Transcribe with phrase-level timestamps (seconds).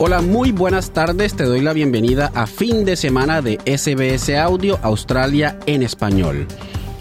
[0.00, 1.34] Hola, muy buenas tardes.
[1.34, 6.46] Te doy la bienvenida a fin de semana de SBS Audio Australia en español.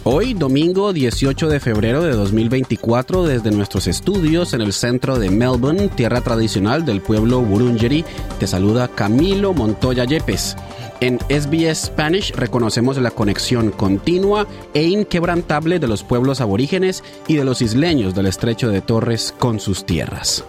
[0.04, 5.90] Hoy, domingo 18 de febrero de 2024, desde nuestros estudios en el centro de Melbourne,
[5.90, 8.04] tierra tradicional del pueblo Wurundjeri,
[8.40, 10.56] te saluda Camilo Montoya Yepes.
[11.00, 17.46] En SBS Spanish reconocemos la conexión continua e inquebrantable de los pueblos aborígenes y de
[17.46, 20.44] los isleños del estrecho de Torres con sus tierras.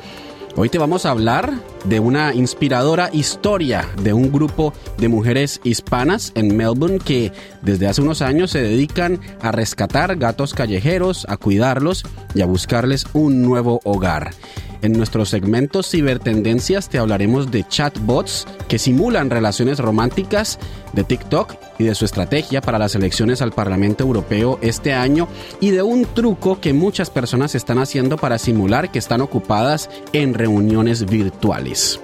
[0.60, 1.52] Hoy te vamos a hablar
[1.84, 7.30] de una inspiradora historia de un grupo de mujeres hispanas en Melbourne que
[7.62, 12.02] desde hace unos años se dedican a rescatar gatos callejeros, a cuidarlos
[12.34, 14.32] y a buscarles un nuevo hogar.
[14.80, 20.60] En nuestros segmentos Cibertendencias te hablaremos de chatbots que simulan relaciones románticas,
[20.92, 25.26] de TikTok y de su estrategia para las elecciones al Parlamento Europeo este año
[25.60, 30.34] y de un truco que muchas personas están haciendo para simular que están ocupadas en
[30.34, 32.00] reuniones virtuales.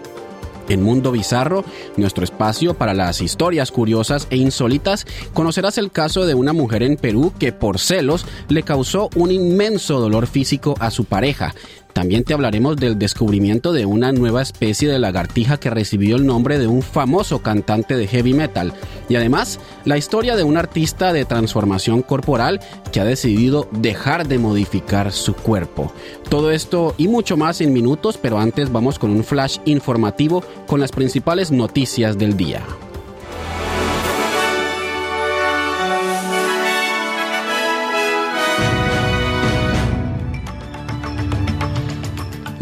[0.69, 1.62] En Mundo Bizarro,
[1.97, 6.97] nuestro espacio para las historias curiosas e insólitas, conocerás el caso de una mujer en
[6.97, 11.55] Perú que por celos le causó un inmenso dolor físico a su pareja.
[11.95, 16.59] También te hablaremos del descubrimiento de una nueva especie de lagartija que recibió el nombre
[16.59, 18.75] de un famoso cantante de heavy metal.
[19.09, 22.61] Y además, la historia de un artista de transformación corporal
[22.92, 25.92] que ha decidido dejar de modificar su cuerpo.
[26.28, 30.81] Todo esto y mucho más en minutos, pero antes vamos con un flash informativo con
[30.81, 32.60] las principales noticias del día.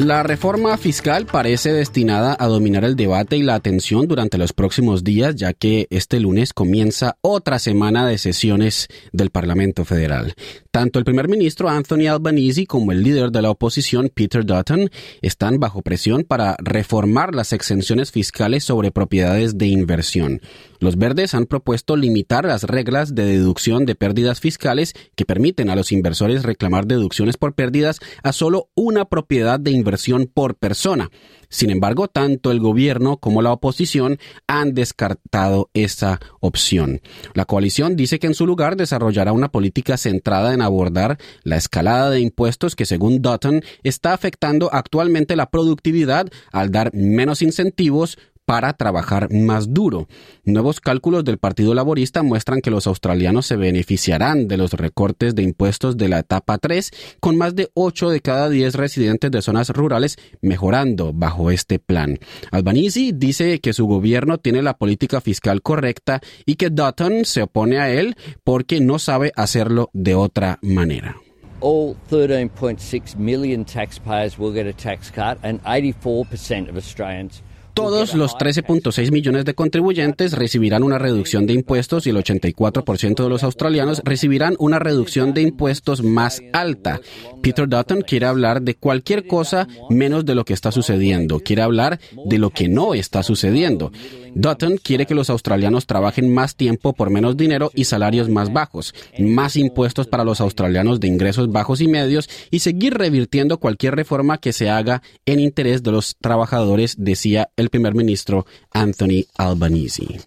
[0.05, 5.05] La reforma fiscal parece destinada a dominar el debate y la atención durante los próximos
[5.05, 10.35] días, ya que este lunes comienza otra semana de sesiones del Parlamento Federal.
[10.73, 14.89] Tanto el primer ministro Anthony Albanese como el líder de la oposición Peter Dutton
[15.21, 20.41] están bajo presión para reformar las exenciones fiscales sobre propiedades de inversión.
[20.81, 25.77] Los verdes han propuesto limitar las reglas de deducción de pérdidas fiscales que permiten a
[25.77, 31.11] los inversores reclamar deducciones por pérdidas a solo una propiedad de inversión por persona.
[31.53, 37.03] Sin embargo, tanto el gobierno como la oposición han descartado esa opción.
[37.35, 42.09] La coalición dice que en su lugar desarrollará una política centrada en abordar la escalada
[42.09, 48.17] de impuestos que, según Dutton, está afectando actualmente la productividad al dar menos incentivos
[48.53, 50.09] para trabajar más duro.
[50.45, 55.43] Nuevos cálculos del Partido Laborista muestran que los australianos se beneficiarán de los recortes de
[55.43, 59.71] impuestos de la etapa 3, con más de 8 de cada 10 residentes de zonas
[59.71, 62.19] rurales mejorando bajo este plan.
[62.51, 67.79] Albanese dice que su gobierno tiene la política fiscal correcta y que Dutton se opone
[67.79, 71.17] a él porque no sabe hacerlo de otra manera.
[71.61, 77.41] all 13.6 million taxpayers will get a tax cut and 84% of Australians
[77.75, 83.29] Todos los 13.6 millones de contribuyentes recibirán una reducción de impuestos y el 84% de
[83.31, 87.01] los australianos recibirán una reducción de impuestos más alta.
[87.43, 91.41] Peter Dutton quiere hablar de cualquier cosa menos de lo que está sucediendo.
[91.41, 93.91] Quiere hablar de lo que no está sucediendo.
[94.35, 98.95] Dutton quiere que los australianos trabajen más tiempo por menos dinero y salarios más bajos,
[99.19, 104.39] más impuestos para los australianos de ingresos bajos y medios y seguir revirtiendo cualquier reforma
[104.39, 110.21] que se haga en interés de los trabajadores, decía primer ministro Anthony Albanese.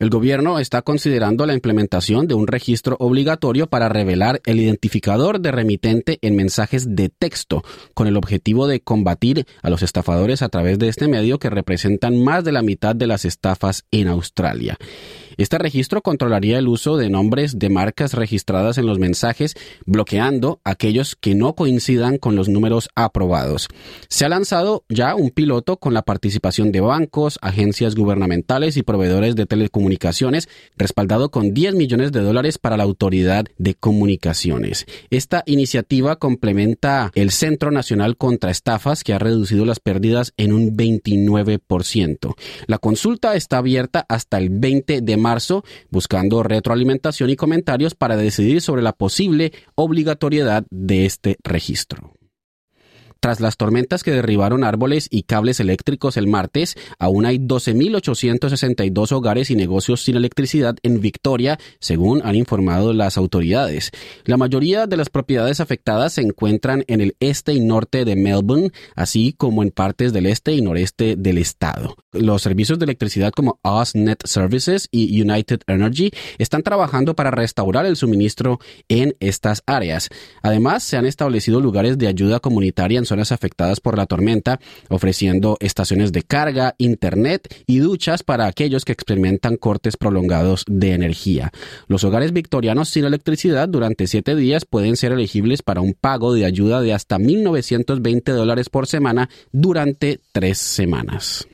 [0.00, 5.52] El gobierno está considerando la implementación de un registro obligatorio para revelar el identificador de
[5.52, 7.62] remitente en mensajes de texto,
[7.92, 12.18] con el objetivo de combatir a los estafadores a través de este medio que representan
[12.24, 14.78] más de la mitad de las estafas en Australia.
[15.36, 19.54] Este registro controlaría el uso de nombres de marcas registradas en los mensajes,
[19.86, 23.68] bloqueando aquellos que no coincidan con los números aprobados.
[24.08, 29.36] Se ha lanzado ya un piloto con la participación de bancos, agencias gubernamentales y proveedores
[29.36, 34.86] de telecomunicaciones, respaldado con 10 millones de dólares para la Autoridad de Comunicaciones.
[35.10, 40.76] Esta iniciativa complementa el Centro Nacional contra Estafas, que ha reducido las pérdidas en un
[40.76, 42.34] 29%.
[42.66, 48.60] La consulta está abierta hasta el 20 de marzo, buscando retroalimentación y comentarios para decidir
[48.60, 52.14] sobre la posible obligatoriedad de este registro.
[53.20, 59.50] Tras las tormentas que derribaron árboles y cables eléctricos el martes, aún hay 12.862 hogares
[59.50, 63.90] y negocios sin electricidad en Victoria, según han informado las autoridades.
[64.24, 68.70] La mayoría de las propiedades afectadas se encuentran en el este y norte de Melbourne,
[68.96, 71.96] así como en partes del este y noreste del estado.
[72.12, 77.96] Los servicios de electricidad como AusNet Services y United Energy están trabajando para restaurar el
[77.96, 80.08] suministro en estas áreas.
[80.40, 84.58] Además, se han establecido lugares de ayuda comunitaria en zonas afectadas por la tormenta,
[84.88, 91.52] ofreciendo estaciones de carga, internet y duchas para aquellos que experimentan cortes prolongados de energía.
[91.86, 96.46] Los hogares victorianos sin electricidad durante siete días pueden ser elegibles para un pago de
[96.46, 101.49] ayuda de hasta 1.920 dólares por semana durante tres semanas.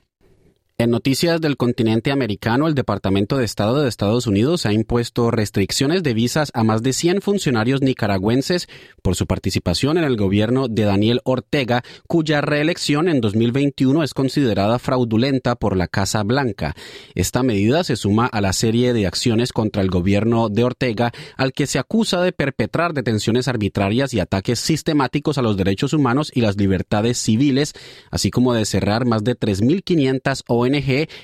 [0.79, 6.03] En noticias del continente americano, el Departamento de Estado de Estados Unidos ha impuesto restricciones
[6.03, 8.69] de visas a más de 100 funcionarios nicaragüenses
[9.01, 14.79] por su participación en el gobierno de Daniel Ortega, cuya reelección en 2021 es considerada
[14.79, 16.75] fraudulenta por la Casa Blanca.
[17.15, 21.55] Esta medida se suma a la serie de acciones contra el gobierno de Ortega, al
[21.55, 26.43] que se acusa de perpetrar detenciones arbitrarias y ataques sistemáticos a los derechos humanos y
[26.43, 27.73] las libertades civiles,
[28.11, 30.66] así como de cerrar más de 3.500 ONG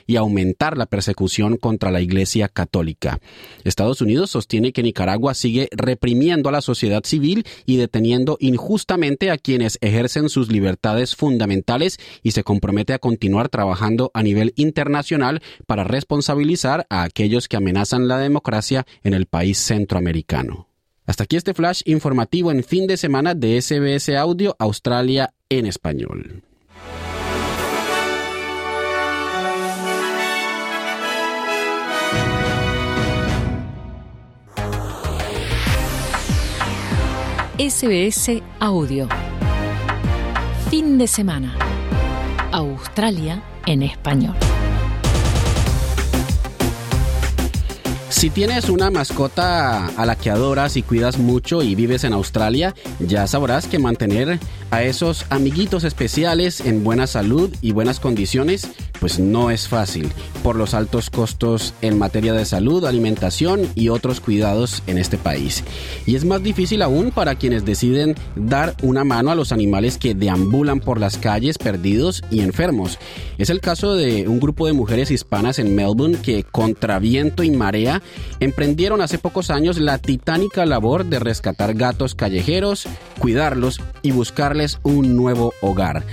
[0.07, 3.21] Y aumentar la persecución contra la Iglesia Católica.
[3.65, 9.39] Estados Unidos sostiene que Nicaragua sigue reprimiendo a la sociedad civil y deteniendo injustamente a
[9.39, 15.85] quienes ejercen sus libertades fundamentales y se compromete a continuar trabajando a nivel internacional para
[15.85, 20.69] responsabilizar a aquellos que amenazan la democracia en el país centroamericano.
[21.07, 26.45] Hasta aquí este flash informativo en fin de semana de SBS Audio Australia en español.
[37.63, 39.09] SBS Audio.
[40.69, 41.57] Fin de semana.
[42.51, 44.35] Australia en español.
[48.09, 52.75] Si tienes una mascota a la que adoras y cuidas mucho y vives en Australia,
[52.99, 54.41] ya sabrás que mantener
[54.73, 58.69] a esos amiguitos especiales en buena salud y buenas condiciones
[59.03, 60.13] pues no es fácil
[60.45, 65.65] por los altos costos en materia de salud, alimentación y otros cuidados en este país.
[66.07, 70.15] Y es más difícil aún para quienes deciden dar una mano a los animales que
[70.15, 73.01] deambulan por las calles perdidos y enfermos.
[73.39, 77.51] Es el caso de un grupo de mujeres hispanas en Melbourne que contra viento y
[77.51, 78.03] marea
[78.39, 82.87] emprendieron hace pocos años la titánica labor de rescatar gatos callejeros,
[83.19, 86.05] cuidarlos y buscarles un nuevo hogar.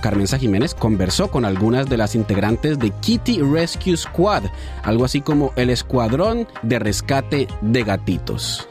[0.00, 4.44] Carmenza Jiménez conversó con algunas de las integrantes de Kitty Rescue Squad,
[4.82, 8.68] algo así como el escuadrón de rescate de gatitos.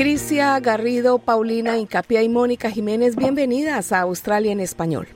[0.00, 5.08] Crisia Garrido, Paulina Incapia y Mónica Jiménez, bienvenidas a Australia en Español.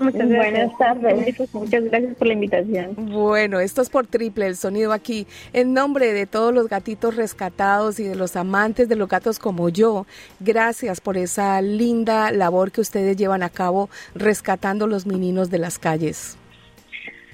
[0.00, 2.94] Muchas Buenas tardes, muchas gracias por la invitación.
[2.96, 5.26] Bueno, esto es por triple el sonido aquí.
[5.52, 9.68] En nombre de todos los gatitos rescatados y de los amantes de los gatos como
[9.68, 10.06] yo,
[10.40, 15.78] gracias por esa linda labor que ustedes llevan a cabo rescatando los meninos de las
[15.78, 16.38] calles.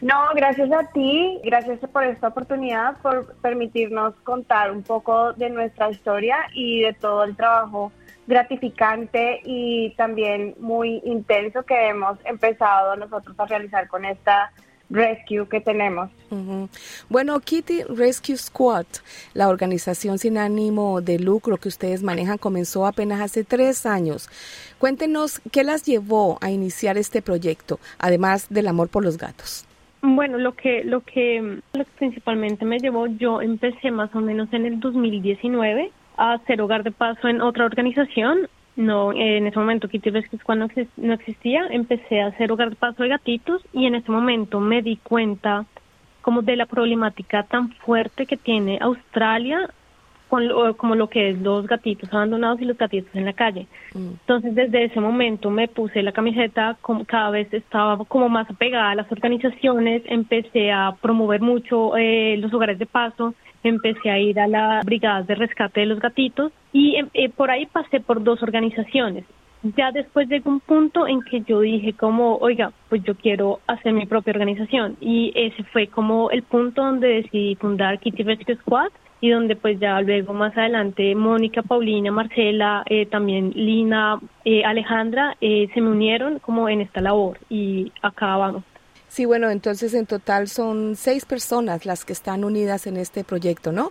[0.02, 5.88] No, gracias a ti, gracias por esta oportunidad, por permitirnos contar un poco de nuestra
[5.91, 7.93] historia y de todo el trabajo
[8.26, 14.52] gratificante y también muy intenso que hemos empezado nosotros a realizar con esta
[14.90, 16.11] rescue que tenemos.
[17.09, 18.87] Bueno, Kitty Rescue Squad,
[19.35, 24.28] la organización sin ánimo de lucro que ustedes manejan, comenzó apenas hace tres años.
[24.78, 29.64] Cuéntenos qué las llevó a iniciar este proyecto, además del amor por los gatos.
[30.02, 34.52] Bueno, lo que, lo que, lo que principalmente me llevó, yo empecé más o menos
[34.52, 38.49] en el 2019 a hacer hogar de paso en otra organización.
[38.77, 43.03] No, en ese momento Kitty Rescue cuando no existía, empecé a hacer hogar de paso
[43.03, 45.65] de gatitos y en ese momento me di cuenta
[46.21, 49.71] como de la problemática tan fuerte que tiene Australia
[50.29, 53.67] con como lo que es los gatitos abandonados y los gatitos en la calle.
[53.95, 54.09] Mm.
[54.21, 58.91] Entonces desde ese momento me puse la camiseta, como cada vez estaba como más apegada
[58.91, 63.35] a las organizaciones, empecé a promover mucho eh, los hogares de paso,
[63.67, 67.51] empecé a ir a las brigadas de rescate de los gatitos y em, eh, por
[67.51, 69.25] ahí pasé por dos organizaciones.
[69.63, 73.93] Ya después llegó un punto en que yo dije como, oiga, pues yo quiero hacer
[73.93, 78.91] mi propia organización y ese fue como el punto donde decidí fundar Kitty Rescue Squad
[79.21, 85.37] y donde pues ya luego más adelante Mónica, Paulina, Marcela, eh, también Lina, eh, Alejandra
[85.41, 88.63] eh, se me unieron como en esta labor y acá vamos.
[89.17, 93.73] Sí, bueno, entonces en total son seis personas las que están unidas en este proyecto,
[93.73, 93.91] ¿no?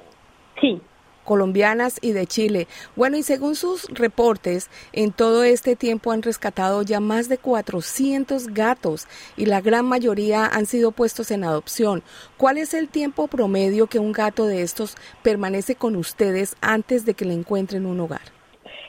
[0.62, 0.80] Sí,
[1.24, 2.68] colombianas y de Chile.
[2.96, 8.50] Bueno, y según sus reportes, en todo este tiempo han rescatado ya más de 400
[8.50, 12.04] gatos y la gran mayoría han sido puestos en adopción.
[12.38, 17.16] ¿Cuál es el tiempo promedio que un gato de estos permanece con ustedes antes de
[17.16, 18.35] que le encuentren un hogar?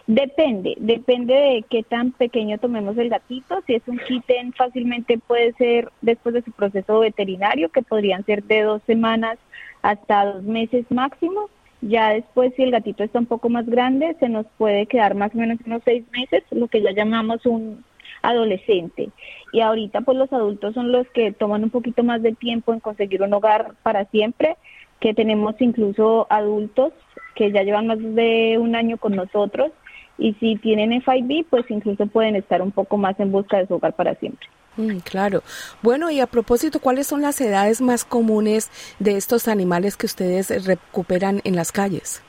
[0.07, 3.61] Depende, depende de qué tan pequeño tomemos el gatito.
[3.67, 8.45] Si es un kitten, fácilmente puede ser después de su proceso veterinario, que podrían ser
[8.45, 9.37] de dos semanas
[9.83, 11.51] hasta dos meses máximo.
[11.81, 15.35] Ya después, si el gatito está un poco más grande, se nos puede quedar más
[15.35, 17.85] o menos unos seis meses, lo que ya llamamos un
[18.23, 19.11] adolescente.
[19.53, 22.79] Y ahorita, pues los adultos son los que toman un poquito más de tiempo en
[22.79, 24.57] conseguir un hogar para siempre,
[25.01, 26.93] que tenemos incluso adultos
[27.35, 29.73] que ya llevan más de un año con nosotros
[30.19, 33.75] y si tienen FIB, pues incluso pueden estar un poco más en busca de su
[33.75, 34.47] hogar para siempre.
[34.77, 35.43] Mm, claro.
[35.83, 40.67] Bueno, y a propósito, ¿cuáles son las edades más comunes de estos animales que ustedes
[40.67, 42.23] recuperan en las calles?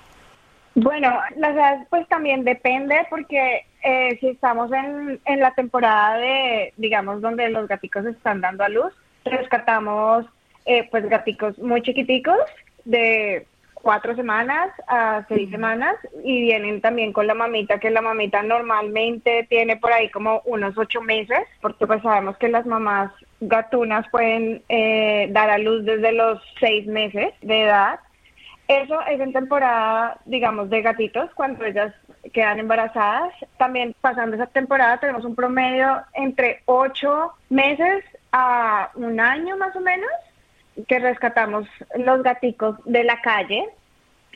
[0.75, 6.73] Bueno, las edades pues también depende porque eh, si estamos en, en la temporada de,
[6.77, 8.93] digamos, donde los gaticos están dando a luz,
[9.25, 10.25] rescatamos
[10.65, 12.37] eh, pues gaticos muy chiquiticos
[12.85, 13.47] de
[13.81, 19.45] cuatro semanas a seis semanas y vienen también con la mamita, que la mamita normalmente
[19.49, 24.63] tiene por ahí como unos ocho meses, porque pues sabemos que las mamás gatunas pueden
[24.69, 27.99] eh, dar a luz desde los seis meses de edad.
[28.67, 31.93] Eso es en temporada, digamos, de gatitos, cuando ellas
[32.33, 33.33] quedan embarazadas.
[33.57, 38.03] También pasando esa temporada tenemos un promedio entre ocho meses
[38.33, 40.11] a un año más o menos
[40.87, 43.65] que rescatamos los gaticos de la calle.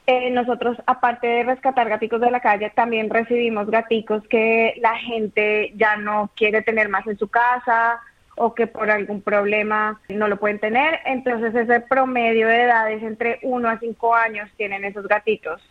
[0.08, 5.74] Eh, nosotros, aparte de rescatar gaticos de la calle, también recibimos gaticos que la gente
[5.76, 8.00] ya no quiere tener más en su casa
[8.36, 11.00] o que por algún problema no lo pueden tener.
[11.06, 15.62] Entonces ese promedio de edades entre 1 a 5 años tienen esos gatitos.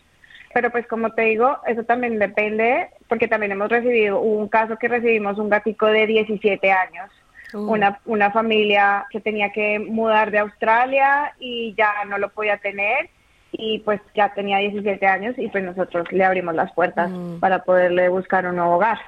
[0.55, 4.89] Pero pues como te digo, eso también depende, porque también hemos recibido un caso que
[4.89, 7.11] recibimos un gatico de 17 años
[7.53, 13.11] Una, una familia que tenía que mudar de Australia y ya no lo podía tener
[13.53, 18.09] y pues ya tenía 17 años y pues nosotros le abrimos las puertas para poderle
[18.09, 18.99] buscar un nuevo hogar.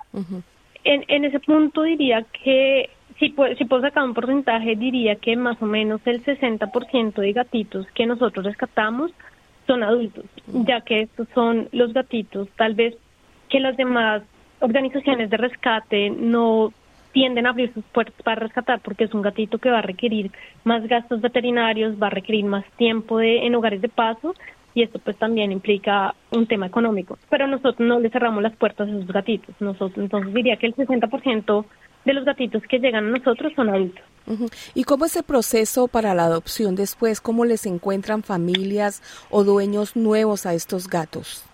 [0.85, 5.61] en, en ese punto diría que si, si puedo sacar un porcentaje, diría que más
[5.63, 9.13] o menos el 60% de gatitos que nosotros rescatamos
[9.67, 12.97] son adultos, ya que estos son los gatitos tal vez
[13.49, 14.23] que las demás
[14.61, 16.73] organizaciones de rescate no
[17.13, 20.31] tienden a abrir sus puertas para rescatar porque es un gatito que va a requerir
[20.65, 24.35] más gastos veterinarios, va a requerir más tiempo de, en hogares de paso
[24.75, 27.19] y esto pues también implica un tema económico.
[27.29, 29.55] Pero nosotros no le cerramos las puertas a esos gatitos.
[29.61, 31.65] Nosotros, entonces diría que el 60%
[32.05, 34.05] de los gatitos que llegan a nosotros son adultos.
[34.75, 37.21] ¿Y cómo es el proceso para la adopción después?
[37.21, 41.45] ¿Cómo les encuentran familias o dueños nuevos a estos gatos?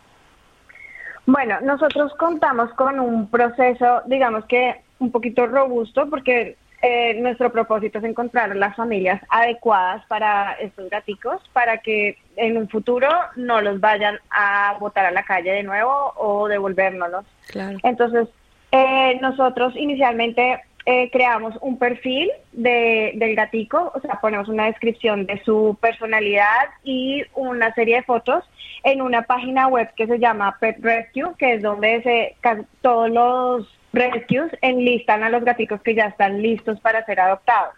[1.26, 7.98] Bueno, nosotros contamos con un proceso, digamos que un poquito robusto porque eh, nuestro propósito
[7.98, 13.80] es encontrar las familias adecuadas para estos gaticos para que en un futuro no los
[13.80, 17.24] vayan a botar a la calle de nuevo o devolvérnoslos.
[17.48, 17.78] Claro.
[17.82, 18.28] Entonces,
[18.70, 25.26] eh, nosotros inicialmente eh, creamos un perfil de, del gatico, o sea, ponemos una descripción
[25.26, 28.44] de su personalidad y una serie de fotos
[28.84, 32.36] en una página web que se llama Pet Rescue, que es donde se
[32.80, 37.74] todos los rescues enlistan a los gaticos que ya están listos para ser adoptados.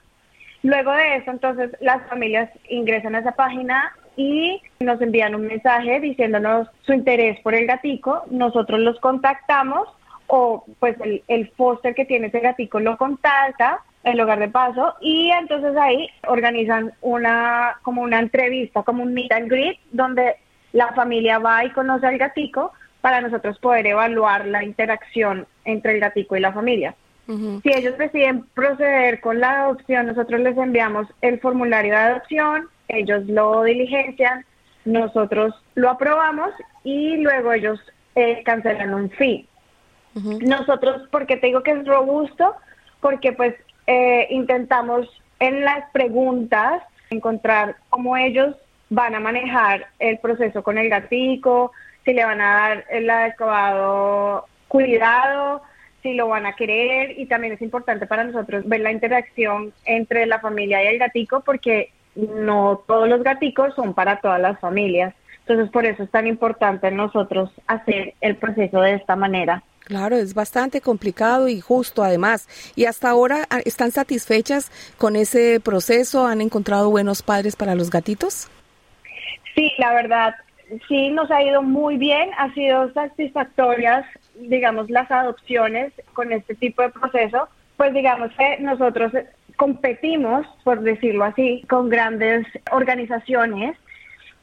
[0.63, 6.01] Luego de eso, entonces, las familias ingresan a esa página y nos envían un mensaje
[6.01, 8.25] diciéndonos su interés por el gatico.
[8.31, 9.89] Nosotros los contactamos
[10.27, 14.95] o pues el, el foster que tiene ese gatico lo contacta el hogar de paso
[15.01, 20.37] y entonces ahí organizan una como una entrevista, como un meet and greet donde
[20.73, 26.01] la familia va y conoce al gatico para nosotros poder evaluar la interacción entre el
[26.01, 26.95] gatico y la familia.
[27.63, 33.25] Si ellos deciden proceder con la adopción, nosotros les enviamos el formulario de adopción, ellos
[33.27, 34.45] lo diligencian,
[34.85, 36.51] nosotros lo aprobamos
[36.83, 37.79] y luego ellos
[38.17, 39.47] eh, cancelan un fee.
[40.15, 42.57] Nosotros, porque te digo que es robusto,
[43.01, 43.55] porque pues
[43.87, 48.57] eh, intentamos en las preguntas encontrar cómo ellos
[48.89, 51.71] van a manejar el proceso con el gatico,
[52.05, 55.63] si le van a dar el adecuado cuidado,
[56.01, 60.27] si lo van a querer y también es importante para nosotros ver la interacción entre
[60.27, 65.13] la familia y el gatico porque no todos los gaticos son para todas las familias.
[65.41, 69.65] Entonces, por eso es tan importante nosotros hacer el proceso de esta manera.
[69.81, 72.47] Claro, es bastante complicado y justo además.
[72.77, 76.29] ¿Y hasta ahora ah, están satisfechas con ese proceso?
[76.29, 78.49] ¿Han encontrado buenos padres para los gatitos?
[79.57, 80.37] Sí, la verdad,
[80.87, 84.07] sí nos ha ido muy bien, ha sido satisfactorias,
[84.41, 87.49] digamos, las adopciones con este tipo de proceso.
[87.77, 89.13] Pues digamos que nosotros
[89.57, 93.77] competimos, por decirlo así, con grandes organizaciones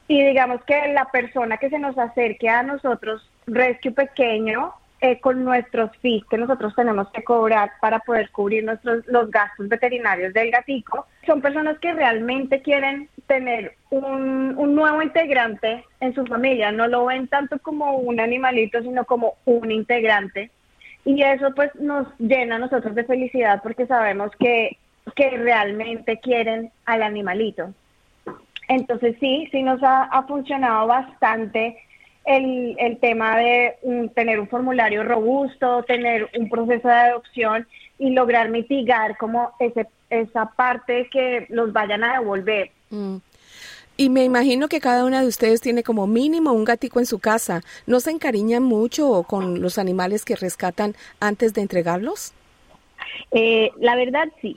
[0.08, 5.44] y digamos que la persona que se nos acerque a nosotros, Rescue Pequeño, eh, con
[5.44, 10.50] nuestros fees que nosotros tenemos que cobrar para poder cubrir nuestros los gastos veterinarios del
[10.50, 16.88] gatico, son personas que realmente quieren tener un, un nuevo integrante en su familia, no
[16.88, 20.50] lo ven tanto como un animalito, sino como un integrante.
[21.04, 24.78] Y eso pues nos llena a nosotros de felicidad porque sabemos que,
[25.14, 27.72] que realmente quieren al animalito.
[28.66, 31.78] Entonces sí, sí nos ha, ha funcionado bastante
[32.24, 33.76] el, el tema de
[34.14, 37.66] tener un formulario robusto, tener un proceso de adopción
[37.98, 42.70] y lograr mitigar como ese, esa parte que los vayan a devolver.
[42.90, 43.16] Mm.
[43.96, 47.18] Y me imagino que cada una de ustedes tiene como mínimo un gatico en su
[47.18, 47.62] casa.
[47.86, 52.32] ¿No se encariñan mucho con los animales que rescatan antes de entregarlos?
[53.32, 54.56] Eh, la verdad sí.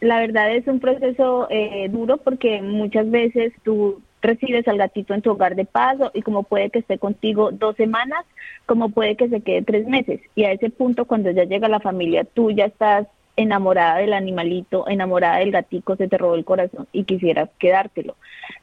[0.00, 5.22] La verdad es un proceso eh, duro porque muchas veces tú recibes al gatito en
[5.22, 8.24] tu hogar de paso y como puede que esté contigo dos semanas,
[8.66, 10.20] como puede que se quede tres meses.
[10.34, 14.88] Y a ese punto, cuando ya llega la familia, tú ya estás enamorada del animalito,
[14.88, 18.16] enamorada del gatico, se te robó el corazón y quisieras quedártelo.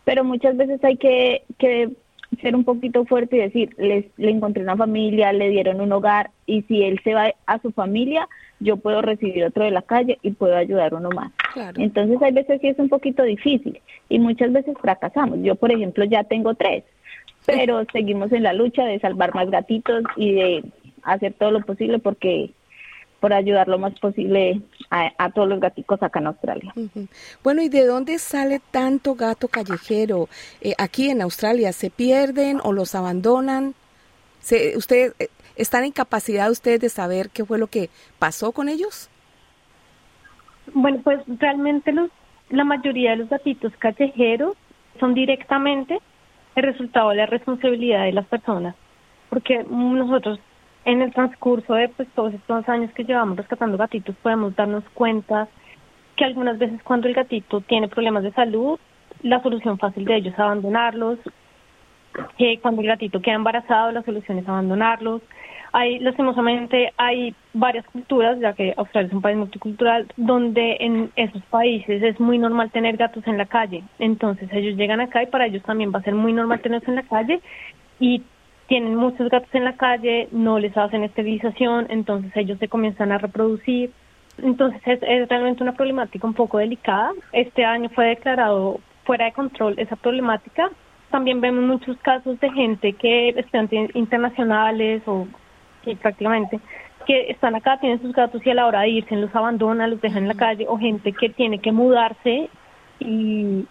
[0.03, 1.89] Pero muchas veces hay que, que
[2.41, 6.31] ser un poquito fuerte y decir, les, le encontré una familia, le dieron un hogar
[6.45, 8.27] y si él se va a su familia,
[8.59, 11.31] yo puedo recibir otro de la calle y puedo ayudar uno más.
[11.77, 15.39] Entonces hay veces que es un poquito difícil y muchas veces fracasamos.
[15.41, 16.83] Yo, por ejemplo, ya tengo tres,
[17.45, 20.63] pero seguimos en la lucha de salvar más gatitos y de
[21.03, 22.51] hacer todo lo posible porque
[23.19, 26.73] por ayudar lo más posible a, todos los gaticos acá en Australia.
[27.43, 30.29] Bueno, ¿y de dónde sale tanto gato callejero?
[30.61, 33.75] Eh, aquí en Australia, ¿se pierden o los abandonan?
[34.39, 35.27] ¿Se, ¿Usted eh,
[35.59, 39.09] ¿Están en capacidad ustedes de saber qué fue lo que pasó con ellos?
[40.73, 42.09] Bueno, pues realmente los,
[42.49, 44.55] la mayoría de los gatitos callejeros
[45.01, 45.99] son directamente
[46.55, 48.73] el resultado de la responsabilidad de las personas,
[49.29, 50.39] porque nosotros
[50.89, 55.47] en el transcurso de pues, todos estos años que llevamos rescatando gatitos podemos darnos cuenta
[56.15, 58.79] que algunas veces cuando el gatito tiene problemas de salud,
[59.21, 61.19] la solución fácil de ellos es abandonarlos,
[62.39, 65.21] que cuando el gatito queda embarazado, la solución es abandonarlos,
[65.71, 71.43] hay, lastimosamente, hay varias culturas, ya que Australia es un país multicultural, donde en esos
[71.43, 73.83] países es muy normal tener gatos en la calle.
[73.99, 76.95] Entonces ellos llegan acá y para ellos también va a ser muy normal tenerlos en
[76.95, 77.41] la calle
[77.99, 78.23] y
[78.69, 83.17] tienen muchos gatos en la calle, no les hacen esterilización, entonces ellos se comienzan a
[83.17, 83.91] reproducir.
[84.37, 87.11] Entonces es, es realmente una problemática un poco delicada.
[87.33, 90.69] Este año fue declarado fuera de control esa problemática.
[91.09, 95.27] También vemos muchos casos de gente que estudiantes internacionales o
[95.83, 96.59] sí, prácticamente,
[97.07, 99.99] que están acá, tienen sus gatos y a la hora de irse los abandonan, los
[99.99, 102.51] dejan en la calle, o gente que tiene que mudarse
[102.99, 103.65] y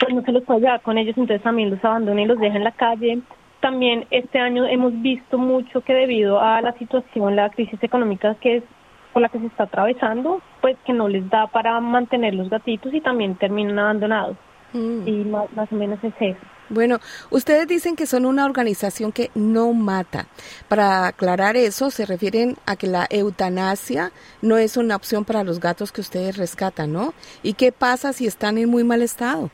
[0.00, 2.56] pues no se los puede llevar con ellos, entonces también los abandona y los deja
[2.56, 3.20] en la calle.
[3.62, 8.56] También este año hemos visto mucho que debido a la situación, la crisis económica que
[8.56, 8.64] es
[9.12, 12.92] por la que se está atravesando, pues que no les da para mantener los gatitos
[12.92, 14.36] y también terminan abandonados.
[14.72, 15.06] Mm.
[15.06, 16.40] Y más, más o menos es eso.
[16.70, 16.98] Bueno,
[17.30, 20.26] ustedes dicen que son una organización que no mata.
[20.66, 25.60] Para aclarar eso, se refieren a que la eutanasia no es una opción para los
[25.60, 27.14] gatos que ustedes rescatan, ¿no?
[27.44, 29.50] ¿Y qué pasa si están en muy mal estado?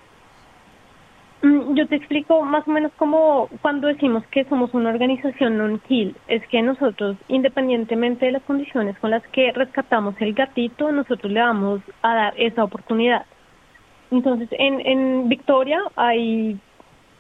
[1.43, 6.17] Mm, yo te explico más o menos cómo cuando decimos que somos una organización non-kill,
[6.27, 11.41] es que nosotros, independientemente de las condiciones con las que rescatamos el gatito, nosotros le
[11.41, 13.25] vamos a dar esa oportunidad.
[14.11, 16.59] Entonces, en, en Victoria hay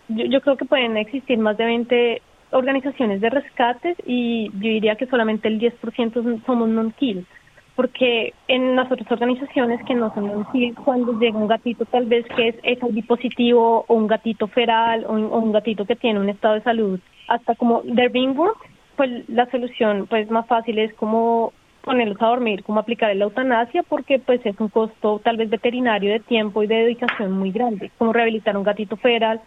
[0.08, 5.06] yo, creo que pueden existir más de 20 organizaciones de rescates y yo diría que
[5.06, 7.26] solamente el 10% somos non-kill,
[7.78, 12.26] porque en las otras organizaciones que no son non-kill, cuando llega un gatito tal vez
[12.34, 16.54] que es HIV positivo o un gatito feral o un, gatito que tiene un estado
[16.54, 18.52] de salud hasta como de ringworm,
[18.96, 23.84] pues la solución pues más fácil es como ponerlos a dormir, como aplicar la eutanasia,
[23.84, 27.92] porque pues es un costo tal vez veterinario de tiempo y de dedicación muy grande,
[27.96, 29.40] como rehabilitar un gatito feral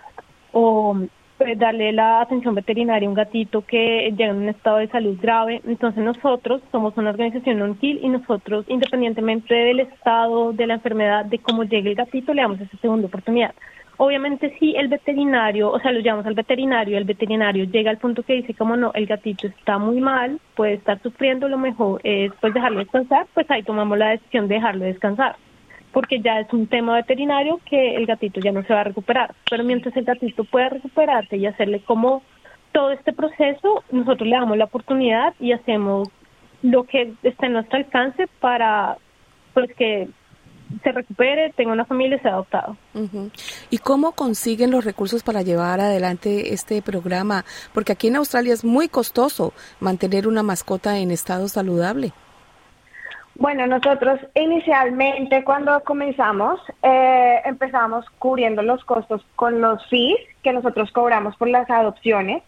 [0.54, 0.98] o
[1.42, 5.18] pues, darle la atención veterinaria a un gatito que llega en un estado de salud
[5.20, 5.60] grave.
[5.66, 11.40] Entonces nosotros somos una organización non-kill y nosotros, independientemente del estado de la enfermedad, de
[11.40, 13.56] cómo llegue el gatito, le damos esa segunda oportunidad.
[13.98, 18.22] Obviamente si el veterinario, o sea, lo llevamos al veterinario, el veterinario llega al punto
[18.22, 22.32] que dice como no, el gatito está muy mal, puede estar sufriendo, lo mejor es
[22.40, 25.38] pues dejarlo descansar, pues ahí tomamos la decisión de dejarlo descansar,
[25.92, 29.34] porque ya es un tema veterinario que el gatito ya no se va a recuperar,
[29.50, 32.24] pero mientras el gatito pueda recuperarse y hacerle como
[32.72, 36.10] todo este proceso, nosotros le damos la oportunidad y hacemos
[36.62, 38.98] lo que está en nuestro alcance para
[39.54, 40.08] pues que
[40.84, 42.78] se recupere, tenga una familia y sea adoptado.
[43.70, 47.44] ¿Y cómo consiguen los recursos para llevar adelante este programa?
[47.74, 52.14] Porque aquí en Australia es muy costoso mantener una mascota en estado saludable.
[53.42, 60.92] Bueno, nosotros inicialmente cuando comenzamos eh, empezamos cubriendo los costos con los fees que nosotros
[60.92, 62.44] cobramos por las adopciones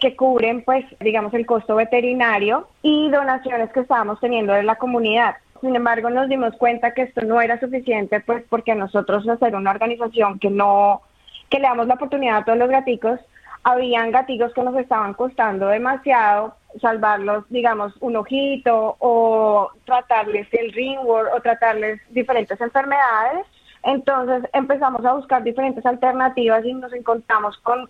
[0.00, 5.36] que cubren pues digamos el costo veterinario y donaciones que estábamos teniendo de la comunidad.
[5.60, 9.72] Sin embargo, nos dimos cuenta que esto no era suficiente, pues porque nosotros hacer una
[9.72, 11.02] organización que no,
[11.50, 13.20] que le damos la oportunidad a todos los gaticos,
[13.64, 21.28] habían gaticos que nos estaban costando demasiado salvarlos, digamos, un ojito o tratarles el ringworm
[21.34, 23.46] o tratarles diferentes enfermedades.
[23.82, 27.88] Entonces empezamos a buscar diferentes alternativas y nos encontramos con,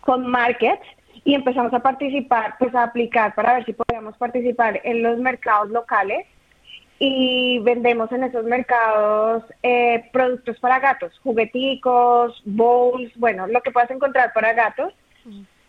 [0.00, 0.86] con markets
[1.24, 5.70] y empezamos a participar, pues a aplicar para ver si podíamos participar en los mercados
[5.70, 6.26] locales
[6.98, 13.90] y vendemos en esos mercados eh, productos para gatos, jugueticos, bowls, bueno, lo que puedas
[13.90, 14.94] encontrar para gatos.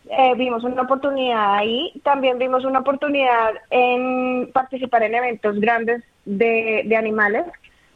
[0.10, 6.84] Eh, vimos una oportunidad ahí, también vimos una oportunidad en participar en eventos grandes de,
[6.86, 7.46] de animales.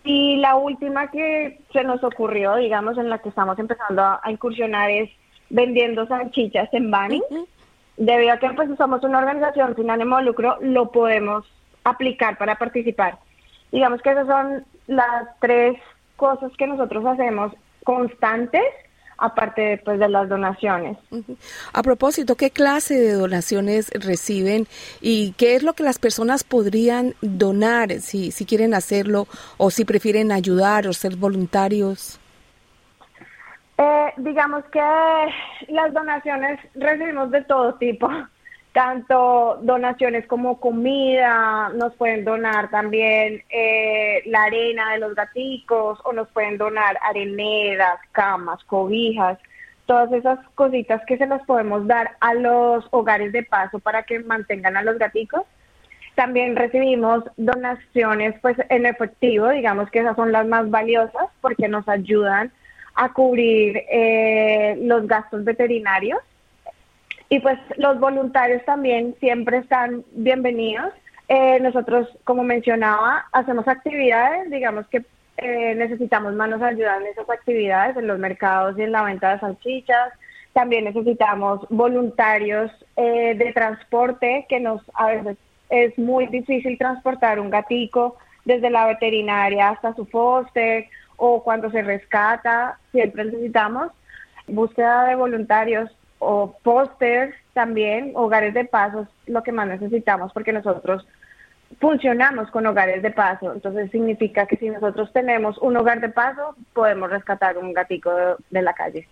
[0.04, 4.90] Y la última que se nos ocurrió, digamos, en la que estamos empezando a, incursionar
[4.90, 5.10] es
[5.50, 7.22] vendiendo salchichas en Bunny.
[7.98, 11.46] Debido a que pues somos una organización sin ánimo de lucro, lo podemos
[11.84, 13.18] aplicar para participar.
[13.72, 15.78] Digamos que esas son las tres
[16.16, 17.52] cosas que nosotros hacemos
[17.84, 18.64] constantes
[19.18, 20.98] aparte pues, de las donaciones.
[21.74, 24.68] A propósito, ¿qué clase de donaciones reciben
[25.02, 29.28] y qué es lo que las personas podrían donar si, si quieren hacerlo
[29.58, 32.20] o si prefieren ayudar o ser voluntarios?
[33.78, 34.82] Eh, digamos que
[35.70, 38.10] las donaciones recibimos de todo tipo
[38.78, 46.14] tanto donaciones como comida, nos pueden donar también eh, la arena de los gaticos o
[46.14, 49.40] nos pueden donar areneras, camas, cobijas,
[49.88, 54.20] todas esas cositas que se las podemos dar a los hogares de paso para que
[54.20, 55.42] mantengan a los gaticos.
[56.14, 61.90] También recibimos donaciones pues en efectivo, digamos que esas son las más valiosas porque nos
[61.90, 62.52] ayudan
[62.94, 66.20] a cubrir eh, los gastos veterinarios
[67.30, 70.94] y pues los voluntarios también siempre están bienvenidos.
[71.28, 75.04] Eh, nosotros, como mencionaba, hacemos actividades, digamos que
[75.38, 79.40] eh, necesitamos manos ayudar en esas actividades, en los mercados y en la venta de
[79.42, 80.14] salchichas.
[80.54, 85.38] También necesitamos voluntarios eh, de transporte, que nos a veces
[85.70, 90.86] es muy difícil transportar un gatico desde la veterinaria hasta su foster
[91.18, 93.92] o cuando se rescata, siempre necesitamos
[94.48, 101.06] búsqueda de voluntarios o pósters también, hogares de paso lo que más necesitamos porque nosotros
[101.80, 106.56] funcionamos con hogares de paso, entonces significa que si nosotros tenemos un hogar de paso,
[106.74, 108.12] podemos rescatar un gatico
[108.50, 109.08] de, la calle.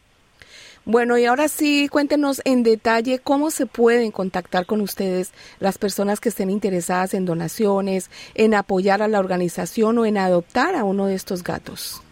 [0.86, 6.20] Bueno, y ahora sí, cuéntenos en detalle cómo se pueden contactar con ustedes las personas
[6.20, 11.08] que estén interesadas en donaciones, en apoyar a la organización o en adoptar a uno
[11.08, 12.05] de estos gatos.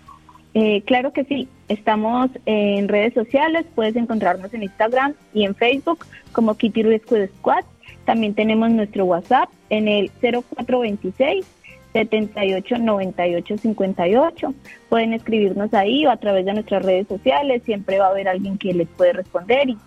[0.55, 6.05] Eh, claro que sí, estamos en redes sociales, puedes encontrarnos en Instagram y en Facebook
[6.31, 7.63] como Kitty Rescue Squad.
[8.05, 11.45] También tenemos nuestro WhatsApp en el 0426
[11.93, 14.53] 78 98 58.
[14.89, 18.57] Pueden escribirnos ahí o a través de nuestras redes sociales, siempre va a haber alguien
[18.57, 19.77] que les puede responder y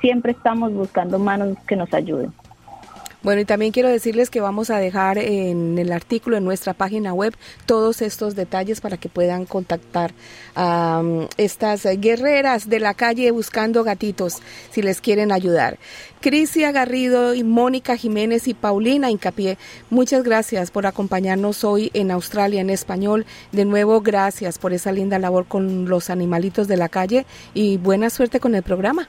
[0.00, 2.32] siempre estamos buscando manos que nos ayuden.
[3.22, 7.14] Bueno, y también quiero decirles que vamos a dejar en el artículo en nuestra página
[7.14, 7.34] web
[7.66, 10.12] todos estos detalles para que puedan contactar
[10.56, 14.38] a um, estas guerreras de la calle buscando gatitos
[14.72, 15.78] si les quieren ayudar.
[16.20, 19.56] Crisia Garrido y Mónica Jiménez y Paulina Incapié,
[19.88, 23.24] muchas gracias por acompañarnos hoy en Australia en español.
[23.52, 28.10] De nuevo, gracias por esa linda labor con los animalitos de la calle y buena
[28.10, 29.08] suerte con el programa.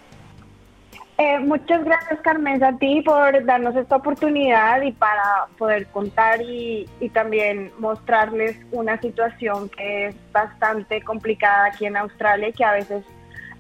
[1.24, 6.86] Eh, muchas gracias Carmen a ti por darnos esta oportunidad y para poder contar y,
[7.14, 13.06] también mostrarles una situación que es bastante complicada aquí en Australia y que a veces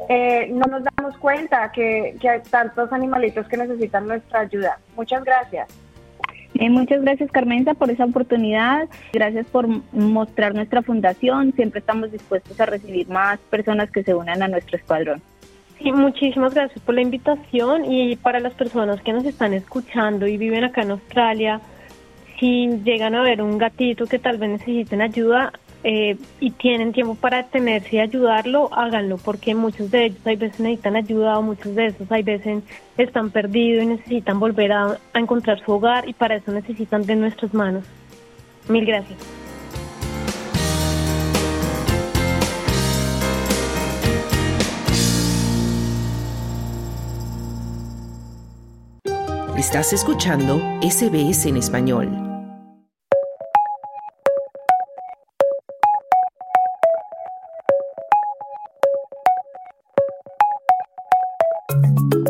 [0.09, 4.79] eh, no nos damos cuenta que, hay tantos animalitos que necesitan nuestra ayuda.
[4.97, 5.69] Muchas gracias.
[6.55, 12.59] Eh, muchas gracias Carmenza por esa oportunidad, gracias por mostrar nuestra fundación, siempre estamos dispuestos
[12.59, 15.21] a recibir más personas que se unan a nuestro escuadrón.
[15.79, 20.37] Sí, muchísimas gracias por la invitación y para las personas que nos están escuchando y
[20.37, 21.59] viven acá en Australia,
[22.39, 25.51] si llegan a ver un gatito que tal vez necesiten ayuda,
[25.85, 30.61] eh, y tienen tiempo para detenerse y ayudarlo, háganlo, porque muchos de ellos hay veces
[30.61, 32.63] necesitan ayuda o muchos de esos hay veces
[32.97, 37.17] están perdidos y necesitan volver a, a encontrar su hogar y para eso necesitan de
[37.17, 37.83] nuestras manos.
[38.69, 39.42] Mil gracias.
[49.57, 52.09] Estás escuchando SBS en español.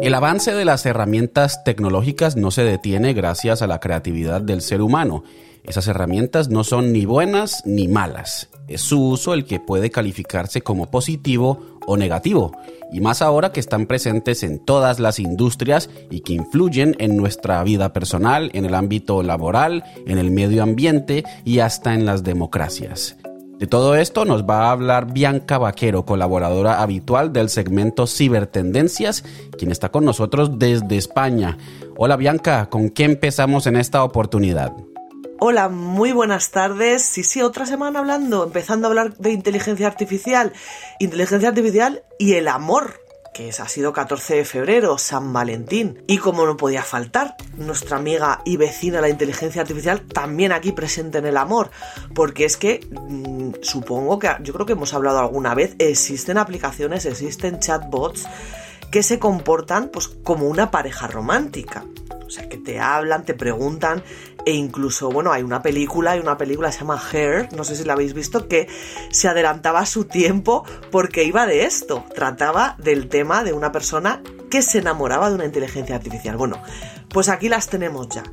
[0.02, 4.82] El avance de las herramientas tecnológicas no se detiene gracias a la creatividad del ser
[4.82, 5.24] humano.
[5.64, 8.50] Esas herramientas no son ni buenas ni malas.
[8.68, 12.52] Es su uso el que puede calificarse como positivo o negativo,
[12.92, 17.64] y más ahora que están presentes en todas las industrias y que influyen en nuestra
[17.64, 23.18] vida personal, en el ámbito laboral, en el medio ambiente y hasta en las democracias.
[23.60, 29.24] De todo esto nos va a hablar Bianca Vaquero, colaboradora habitual del segmento Cibertendencias,
[29.58, 31.58] quien está con nosotros desde España.
[31.96, 34.74] Hola Bianca, ¿con qué empezamos en esta oportunidad?
[35.46, 37.04] Hola, muy buenas tardes.
[37.04, 40.54] Sí, sí, otra semana hablando, empezando a hablar de inteligencia artificial.
[41.02, 43.02] Inteligencia artificial y el amor
[43.34, 46.02] que ha sido 14 de febrero, San Valentín.
[46.08, 51.18] Y como no podía faltar, nuestra amiga y vecina la inteligencia artificial también aquí presente
[51.18, 51.72] en el amor.
[52.16, 57.06] Porque es que mmm, supongo que, yo creo que hemos hablado alguna vez, existen aplicaciones,
[57.06, 58.30] existen chatbots
[58.94, 61.84] que se comportan pues como una pareja romántica.
[62.26, 64.04] O sea, que te hablan, te preguntan
[64.46, 67.76] e incluso, bueno, hay una película, hay una película que se llama Hair, no sé
[67.76, 68.68] si la habéis visto, que
[69.10, 74.22] se adelantaba a su tiempo porque iba de esto, trataba del tema de una persona
[74.50, 76.38] que se enamoraba de una inteligencia artificial.
[76.38, 76.62] Bueno,
[77.10, 78.24] pues aquí las tenemos ya.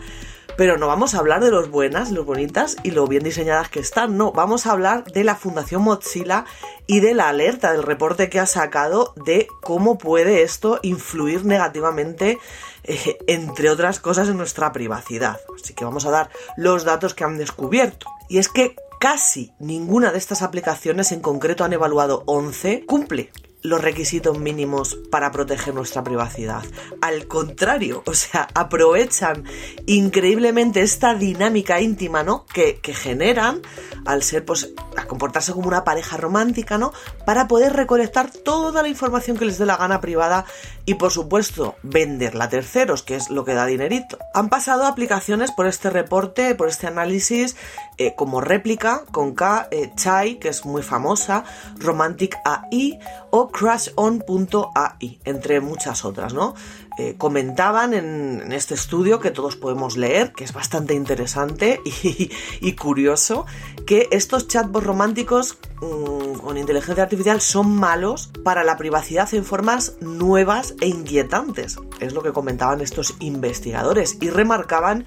[0.57, 3.81] Pero no vamos a hablar de los buenas, los bonitas y lo bien diseñadas que
[3.81, 6.44] están, no, vamos a hablar de la Fundación Mozilla
[6.87, 12.38] y de la alerta del reporte que ha sacado de cómo puede esto influir negativamente,
[12.85, 15.38] eh, entre otras cosas, en nuestra privacidad.
[15.55, 18.07] Así que vamos a dar los datos que han descubierto.
[18.29, 23.31] Y es que casi ninguna de estas aplicaciones, en concreto han evaluado 11, cumple
[23.62, 26.62] los requisitos mínimos para proteger nuestra privacidad.
[27.01, 29.44] Al contrario, o sea, aprovechan
[29.87, 32.46] increíblemente esta dinámica íntima, ¿no?
[32.46, 33.62] Que, generan
[34.05, 36.92] al ser, pues, a comportarse como una pareja romántica, ¿no?
[37.25, 40.44] Para poder recolectar toda la información que les dé la gana privada
[40.87, 44.18] y, por supuesto, venderla a terceros, que es lo que da dinerito.
[44.35, 47.57] Han pasado aplicaciones por este reporte, por este análisis,
[47.96, 51.44] eh, como réplica con K, eh, Chai, que es muy famosa,
[51.79, 52.99] Romantic AI
[53.31, 56.55] o CrashOn.ai, entre muchas otras, ¿no?
[56.99, 61.81] Eh, comentaban en, este estudio que todos podemos leer, que es bastante interesante
[62.61, 63.47] y, curioso,
[63.87, 69.95] que estos chatbots románticos mmm, con inteligencia artificial son malos para la privacidad en formas
[70.01, 71.79] nuevas e inquietantes.
[72.01, 75.07] Es lo que comentaban estos investigadores y remarcaban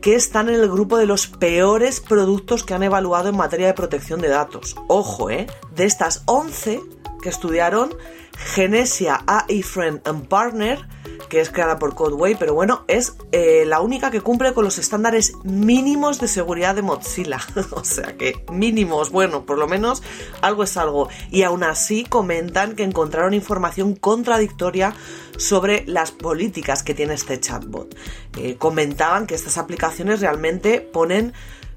[0.00, 3.74] que están en el grupo de los peores productos que han evaluado en materia de
[3.74, 4.76] protección de datos.
[4.88, 5.46] Ojo, ¿eh?
[5.74, 6.80] De estas 11
[7.22, 7.96] que estudiaron,
[8.36, 10.86] Genesia AI Friend and Partner,
[11.28, 14.76] que es creada por Codeway, pero bueno, es eh, la única que cumple con los
[14.76, 17.38] estándares mínimos de seguridad de Mozilla.
[17.70, 20.02] o sea que mínimos, bueno, por lo menos
[20.42, 21.08] algo es algo.
[21.30, 24.94] Y aún así comentan que encontraron información contradictoria
[25.38, 27.96] sobre las políticas que tiene este chatbot.
[28.36, 31.32] Eh, comentaban que estas aplicaciones realmente ponen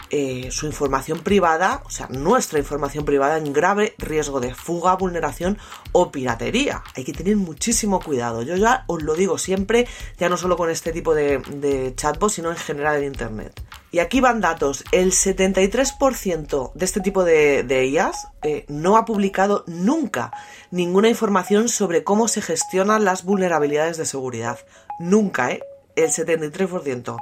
[0.09, 5.57] eh, su información privada, o sea, nuestra información privada en grave riesgo de fuga, vulneración
[5.91, 6.83] o piratería.
[6.95, 8.41] Hay que tener muchísimo cuidado.
[8.41, 9.87] Yo ya os lo digo siempre,
[10.17, 13.61] ya no solo con este tipo de, de chatbot, sino en general en Internet.
[13.91, 14.83] Y aquí van datos.
[14.91, 20.31] El 73% de este tipo de, de IAS eh, no ha publicado nunca
[20.69, 24.59] ninguna información sobre cómo se gestionan las vulnerabilidades de seguridad.
[24.99, 25.61] Nunca, ¿eh?
[25.95, 27.15] El 73%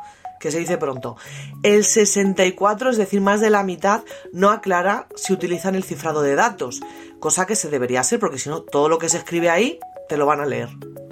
[0.44, 1.16] que se dice pronto.
[1.64, 4.04] El 64, es decir, más de la mitad,
[4.34, 6.82] no aclara si utilizan el cifrado de datos,
[7.22, 9.80] cosa que se debería hacer porque si no, todo lo que se escribe ahí
[10.10, 10.68] te lo van a leer.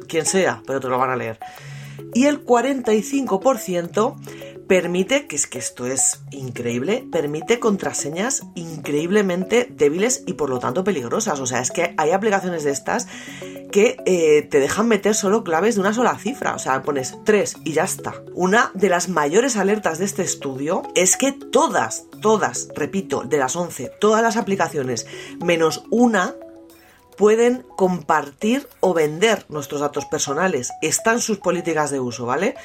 [0.09, 1.39] Quien sea, pero te lo van a leer.
[2.13, 4.15] Y el 45%
[4.71, 10.85] permite, que es que esto es increíble, permite contraseñas increíblemente débiles y por lo tanto
[10.85, 11.41] peligrosas.
[11.41, 13.05] O sea, es que hay aplicaciones de estas
[13.71, 16.55] que eh, te dejan meter solo claves de una sola cifra.
[16.55, 18.13] O sea, pones 3 y ya está.
[18.33, 23.57] Una de las mayores alertas de este estudio es que todas, todas, repito, de las
[23.57, 25.05] 11, todas las aplicaciones,
[25.43, 26.35] menos una,
[27.17, 30.71] pueden compartir o vender nuestros datos personales.
[30.82, 32.56] Están sus políticas de uso, ¿vale?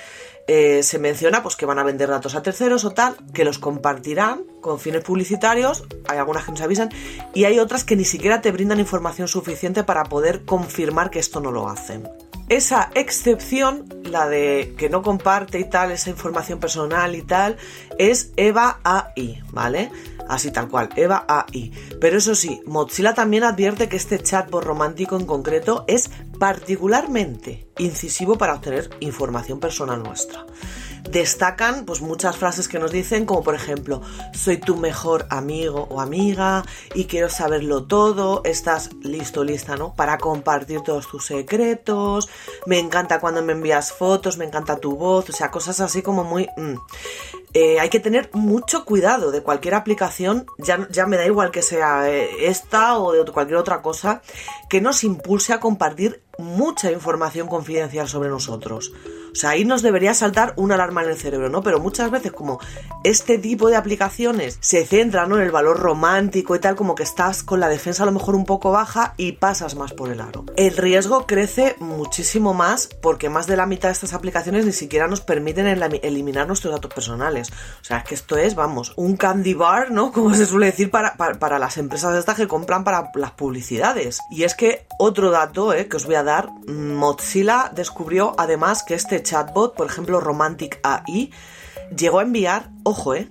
[0.49, 3.59] Eh, se menciona pues que van a vender datos a terceros o tal, que los
[3.59, 6.91] compartirán con fines publicitarios, hay algunas que nos avisan,
[7.35, 11.41] y hay otras que ni siquiera te brindan información suficiente para poder confirmar que esto
[11.41, 12.09] no lo hacen.
[12.49, 17.57] Esa excepción, la de que no comparte y tal, esa información personal y tal,
[17.99, 19.91] es EVA AI, ¿vale?
[20.29, 21.73] Así tal cual, EVA AI.
[22.01, 28.39] Pero eso sí, Mozilla también advierte que este chatbot romántico en concreto es particularmente incisivo
[28.39, 30.47] para obtener información personal nuestra
[31.11, 36.01] destacan pues muchas frases que nos dicen como por ejemplo soy tu mejor amigo o
[36.01, 36.65] amiga
[36.95, 42.29] y quiero saberlo todo estás listo lista no para compartir todos tus secretos
[42.67, 46.25] me encanta cuando me envías fotos me encanta tu voz o sea cosas así como
[46.25, 46.77] muy mm.
[47.59, 51.63] Eh, hay que tener mucho cuidado de cualquier aplicación ya, ya me da igual que
[51.63, 54.21] sea eh, esta o de cualquier otra cosa
[54.69, 58.93] que nos impulse a compartir mucha información confidencial sobre nosotros.
[59.33, 61.63] O sea, ahí nos debería saltar una alarma en el cerebro, ¿no?
[61.63, 62.59] Pero muchas veces como
[63.05, 67.43] este tipo de aplicaciones se centran en el valor romántico y tal, como que estás
[67.43, 70.47] con la defensa a lo mejor un poco baja y pasas más por el aro.
[70.57, 75.07] El riesgo crece muchísimo más porque más de la mitad de estas aplicaciones ni siquiera
[75.07, 77.46] nos permiten eliminar nuestros datos personales.
[77.51, 80.13] O sea, es que esto es, vamos, un candy bar, ¿no?
[80.13, 84.21] Como se suele decir para, para, las empresas de estas que compran para las publicidades.
[84.31, 85.89] Y es que otro dato, ¿eh?
[85.89, 91.31] Que os voy a dar, Mozilla descubrió además que este chatbot, por ejemplo Romantic AI,
[91.97, 93.31] llegó a enviar, ojo, eh,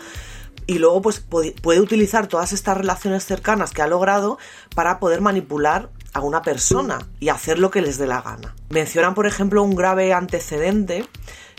[0.68, 4.38] y luego pues puede utilizar todas estas relaciones cercanas que ha logrado
[4.76, 8.56] para poder manipular a una persona y hacer lo que les dé la gana.
[8.70, 11.06] Mencionan, por ejemplo, un grave antecedente,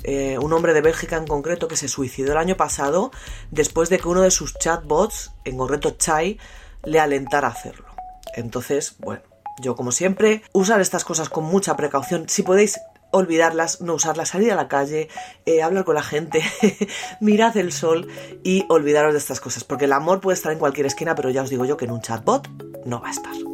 [0.05, 3.11] eh, un hombre de Bélgica en concreto que se suicidó el año pasado
[3.51, 6.39] después de que uno de sus chatbots, en concreto Chai,
[6.85, 7.87] le alentara a hacerlo.
[8.35, 9.23] Entonces, bueno,
[9.61, 12.29] yo como siempre, usar estas cosas con mucha precaución.
[12.29, 12.81] Si podéis
[13.13, 15.09] olvidarlas, no usarlas, salir a la calle,
[15.47, 16.43] eh, hablar con la gente,
[17.21, 18.09] mirad el sol
[18.43, 21.43] y olvidaros de estas cosas, porque el amor puede estar en cualquier esquina, pero ya
[21.43, 22.49] os digo yo que en un chatbot
[22.85, 23.52] no va a estar.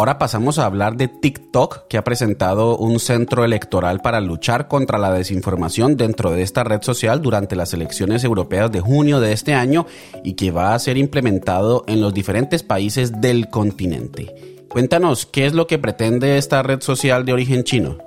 [0.00, 4.96] Ahora pasamos a hablar de TikTok, que ha presentado un centro electoral para luchar contra
[4.96, 9.52] la desinformación dentro de esta red social durante las elecciones europeas de junio de este
[9.52, 9.84] año
[10.24, 14.64] y que va a ser implementado en los diferentes países del continente.
[14.70, 17.98] Cuéntanos, ¿qué es lo que pretende esta red social de origen chino?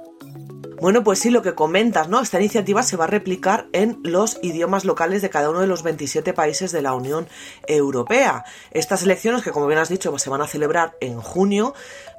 [0.84, 2.20] Bueno, pues sí, lo que comentas, ¿no?
[2.20, 5.82] Esta iniciativa se va a replicar en los idiomas locales de cada uno de los
[5.82, 7.26] 27 países de la Unión
[7.68, 8.44] Europea.
[8.72, 11.74] Estas elecciones, que como bien has dicho, pues se van a celebrar en junio,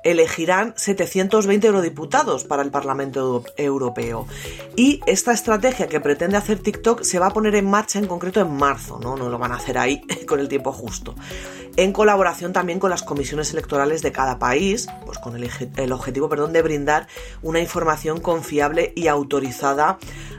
[0.05, 4.27] elegirán 720 eurodiputados para el Parlamento Europeo.
[4.77, 8.40] Y esta estrategia que pretende hacer TikTok se va a poner en marcha en concreto
[8.40, 9.17] en marzo, ¿no?
[9.17, 11.14] No lo van a hacer ahí con el tiempo justo.
[11.77, 16.53] En colaboración también con las comisiones electorales de cada país, pues con el, objetivo, perdón,
[16.53, 17.09] de brindar
[17.43, 19.99] una información confiable y autorizada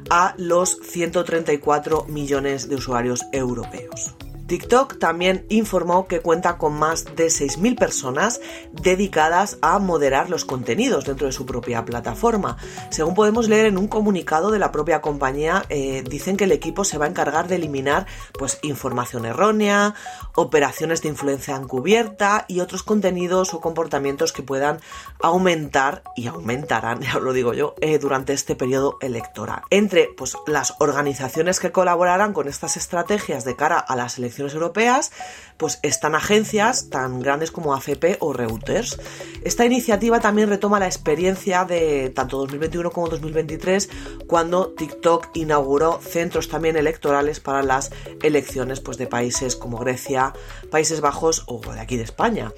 [0.09, 4.15] a los 134 millones de usuarios europeos.
[4.47, 11.05] TikTok también informó que cuenta con más de 6.000 personas dedicadas a moderar los contenidos
[11.05, 12.57] dentro de su propia plataforma.
[12.91, 16.83] Según podemos leer en un comunicado de la propia compañía, eh, dicen que el equipo
[16.83, 18.05] se va a encargar de eliminar
[18.37, 19.95] pues, información errónea,
[20.35, 24.79] operaciones de influencia encubierta y otros contenidos o comportamientos que puedan
[25.23, 29.63] aumentar y aumentarán, ya lo digo yo, eh, durante este periodo electoral.
[29.71, 35.11] Entre pues, las organizaciones que colaborarán con estas estrategias de cara a las elecciones europeas,
[35.57, 38.99] pues están agencias tan grandes como AFP o Reuters.
[39.43, 43.89] Esta iniciativa también retoma la experiencia de tanto 2021 como 2023,
[44.27, 50.33] cuando TikTok inauguró centros también electorales para las elecciones pues, de países como Grecia,
[50.71, 52.51] Países Bajos o de aquí de España.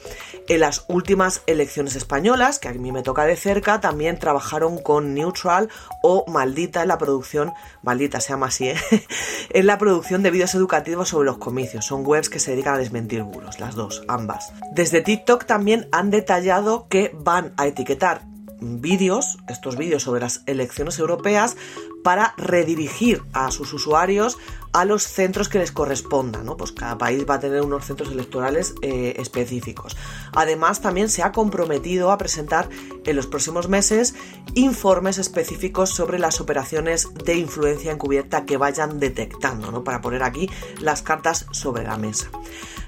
[0.48, 5.14] En las últimas elecciones españolas, que a mí me toca de cerca, también trabajaron con
[5.14, 5.70] Neutral
[6.02, 7.52] o Maldita en la producción,
[7.84, 8.78] Maldita se llama así, ¿eh?
[9.50, 12.80] en la producción de vídeos educativos sobre los comicios son webs que se dedican a
[12.80, 14.54] desmentir bulos, las dos, ambas.
[14.74, 18.22] Desde TikTok también han detallado que van a etiquetar
[18.60, 21.58] vídeos, estos vídeos sobre las elecciones europeas,
[22.04, 24.38] para redirigir a sus usuarios
[24.74, 26.56] a los centros que les correspondan, ¿no?
[26.56, 29.98] Pues cada país va a tener unos centros electorales eh, específicos.
[30.34, 32.70] Además, también se ha comprometido a presentar
[33.06, 34.14] en los próximos meses
[34.54, 39.84] informes específicos sobre las operaciones de influencia encubierta que vayan detectando, ¿no?
[39.84, 40.50] Para poner aquí
[40.80, 42.30] las cartas sobre la mesa.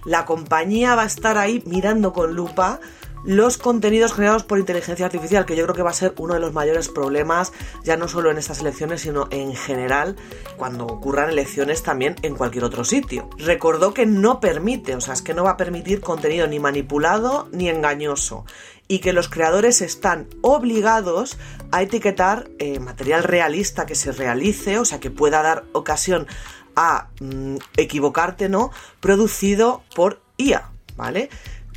[0.05, 2.79] La compañía va a estar ahí mirando con lupa
[3.23, 6.39] los contenidos generados por inteligencia artificial, que yo creo que va a ser uno de
[6.39, 7.51] los mayores problemas,
[7.83, 10.15] ya no solo en estas elecciones, sino en general,
[10.57, 13.29] cuando ocurran elecciones también en cualquier otro sitio.
[13.37, 17.47] Recordó que no permite, o sea, es que no va a permitir contenido ni manipulado
[17.51, 18.45] ni engañoso
[18.87, 21.37] y que los creadores están obligados
[21.71, 26.27] a etiquetar eh, material realista que se realice, o sea, que pueda dar ocasión
[26.75, 28.71] a mm, equivocarte, ¿no?
[28.99, 31.29] Producido por IA, ¿vale?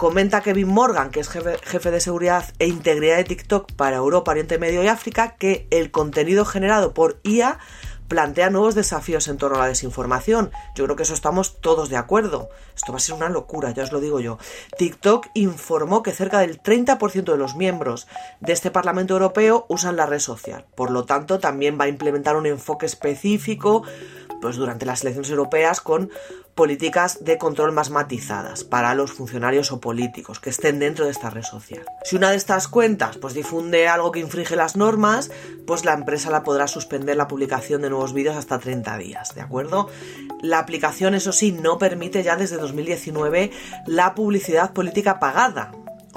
[0.03, 4.59] Comenta Kevin Morgan, que es jefe, de seguridad e integridad de TikTok para Europa, Oriente
[4.59, 7.61] Medio y África, que el contenido generado por IA
[8.09, 10.51] plantea nuevos desafíos en torno a la desinformación.
[10.75, 12.49] Yo creo que eso estamos todos de acuerdo.
[12.75, 14.39] Esto va a ser una locura, ya os lo digo yo.
[14.77, 18.09] TikTok informó que cerca del 30% de los miembros
[18.41, 20.67] de este Parlamento Europeo usan la red social.
[20.75, 23.85] Por lo tanto, también va a implementar un enfoque específico
[24.43, 26.11] pues, durante las elecciones europeas con
[26.55, 31.30] políticas de control más matizadas para los funcionarios o políticos que estén dentro de esta
[31.30, 31.84] red social.
[32.05, 35.30] Si una de estas cuentas pues difunde algo que infringe las normas,
[35.66, 39.40] pues la empresa la podrá suspender la publicación de nuevos vídeos hasta 30 días, ¿de
[39.40, 39.88] acuerdo?
[40.43, 43.51] La aplicación, eso sí, no permite ya desde 2019
[43.86, 45.72] la publicidad política pagada,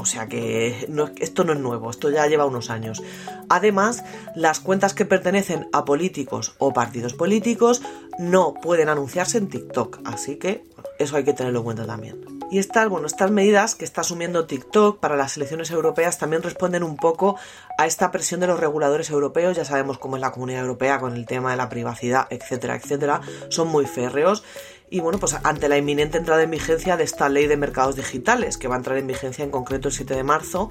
[0.06, 0.88] o sea que
[1.18, 3.02] esto no es nuevo, esto ya lleva unos años.
[3.50, 4.04] Además,
[4.36, 7.82] las cuentas que pertenecen a políticos o partidos políticos
[8.20, 10.64] no pueden anunciarse en TikTok, así que
[11.00, 12.24] eso hay que tenerlo en cuenta también.
[12.52, 16.84] Y estas, bueno, estas medidas que está asumiendo TikTok para las elecciones europeas también responden
[16.84, 17.38] un poco
[17.80, 19.58] a esta presión de los reguladores europeos.
[19.58, 23.22] Ya sabemos cómo es la Comunidad Europea con el tema de la privacidad, etcétera, etcétera.
[23.50, 24.44] Son muy férreos
[24.90, 28.58] y bueno, pues ante la inminente entrada en vigencia de esta ley de mercados digitales,
[28.58, 30.70] que va a entrar en vigencia en concreto el 7 de marzo,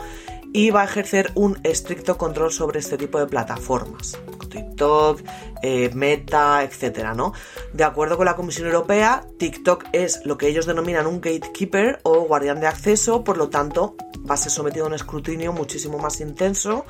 [0.53, 4.17] y va a ejercer un estricto control sobre este tipo de plataformas,
[4.51, 5.21] TikTok,
[5.63, 7.33] eh, Meta, etcétera, ¿no?
[7.73, 12.21] De acuerdo con la Comisión Europea, TikTok es lo que ellos denominan un gatekeeper o
[12.21, 13.97] guardián de acceso, por lo tanto,
[14.31, 16.87] va a ser sometido a un escrutinio muchísimo más intenso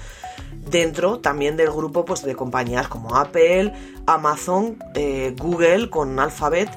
[0.70, 3.72] dentro también del grupo pues, de compañías como Apple,
[4.06, 6.70] Amazon, eh, Google con Alphabet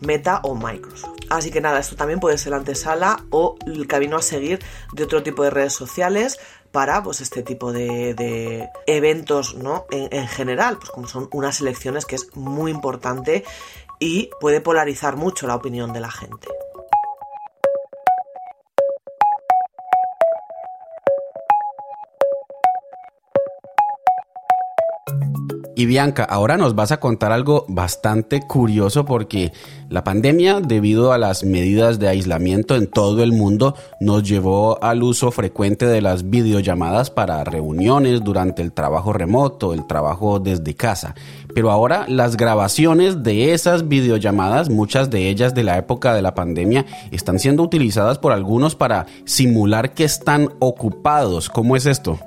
[0.00, 1.14] Meta o Microsoft.
[1.30, 4.60] Así que nada, esto también puede ser la antesala o el camino a seguir
[4.92, 6.38] de otro tipo de redes sociales
[6.70, 9.86] para pues este tipo de, eventos ¿no?
[9.90, 13.44] En, en, general, pues como son unas elecciones que es muy importante
[14.00, 16.48] y puede polarizar mucho la opinión de la gente.
[25.76, 29.52] Y Bianca, ahora nos vas a contar algo bastante curioso porque
[29.88, 35.02] la pandemia, debido a las medidas de aislamiento en todo el mundo, nos llevó al
[35.02, 41.16] uso frecuente de las videollamadas para reuniones durante el trabajo remoto, el trabajo desde casa.
[41.56, 46.36] Pero ahora las grabaciones de esas videollamadas, muchas de ellas de la época de la
[46.36, 51.48] pandemia, están siendo utilizadas por algunos para simular que están ocupados.
[51.50, 52.18] ¿Cómo es esto?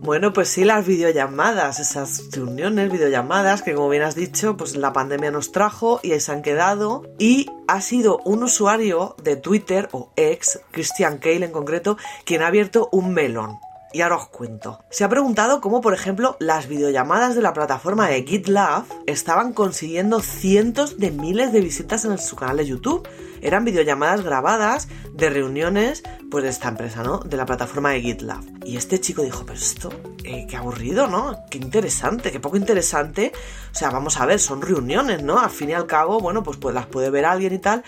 [0.00, 4.92] Bueno, pues sí, las videollamadas, esas reuniones, videollamadas que como bien has dicho, pues la
[4.92, 7.02] pandemia nos trajo y ahí se han quedado.
[7.18, 12.46] Y ha sido un usuario de Twitter o ex, Christian Cale en concreto, quien ha
[12.46, 13.58] abierto un melón
[13.96, 14.84] y ahora os cuento.
[14.90, 20.20] Se ha preguntado cómo, por ejemplo, las videollamadas de la plataforma de GitLab estaban consiguiendo
[20.20, 23.08] cientos de miles de visitas en su canal de YouTube.
[23.40, 27.20] Eran videollamadas grabadas de reuniones pues, de esta empresa, ¿no?
[27.20, 28.44] De la plataforma de GitLab.
[28.66, 29.88] Y este chico dijo, pero esto,
[30.24, 31.34] eh, qué aburrido, ¿no?
[31.50, 33.32] Qué interesante, qué poco interesante.
[33.72, 35.38] O sea, vamos a ver, son reuniones, ¿no?
[35.38, 37.82] Al fin y al cabo, bueno, pues, pues las puede ver alguien y tal,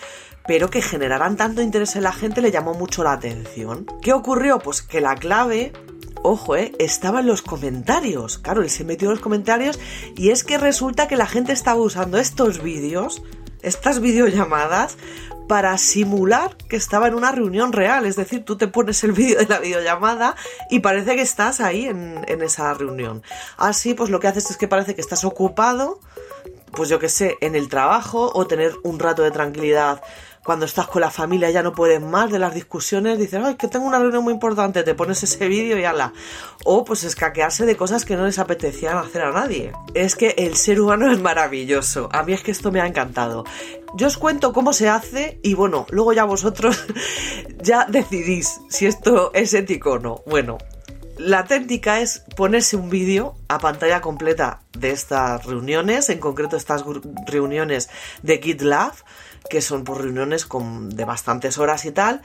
[0.46, 3.84] pero que generaran tanto interés en la gente le llamó mucho la atención.
[4.00, 4.58] ¿Qué ocurrió?
[4.58, 5.72] Pues que la clave
[6.22, 8.38] ojo, eh, estaba en los comentarios.
[8.38, 9.78] Claro, él se metió en los comentarios
[10.16, 13.22] y es que resulta que la gente estaba usando estos vídeos,
[13.62, 14.96] estas videollamadas,
[15.48, 18.04] para simular que estaba en una reunión real.
[18.06, 20.36] Es decir, tú te pones el vídeo de la videollamada
[20.70, 23.22] y parece que estás ahí en, en esa reunión.
[23.56, 26.00] Así, pues lo que haces es que parece que estás ocupado,
[26.72, 30.02] pues yo que sé, en el trabajo o tener un rato de tranquilidad
[30.48, 33.68] cuando estás con la familia ya no puedes más de las discusiones, dices, ay, que
[33.68, 36.14] tengo una reunión muy importante, te pones ese vídeo y ala.
[36.64, 39.72] O pues escaquearse de cosas que no les apetecían hacer a nadie.
[39.92, 42.08] Es que el ser humano es maravilloso.
[42.12, 43.44] A mí es que esto me ha encantado.
[43.94, 46.82] Yo os cuento cómo se hace y bueno, luego ya vosotros
[47.62, 50.22] ya decidís si esto es ético o no.
[50.24, 50.56] Bueno,
[51.18, 56.84] la técnica es ponerse un vídeo a pantalla completa de estas reuniones, en concreto estas
[57.26, 57.90] reuniones
[58.22, 58.94] de GitLab,
[59.48, 62.22] que son por reuniones con, de bastantes horas y tal,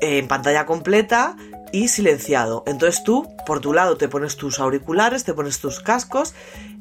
[0.00, 1.36] en pantalla completa
[1.72, 2.62] y silenciado.
[2.66, 6.34] Entonces tú, por tu lado, te pones tus auriculares, te pones tus cascos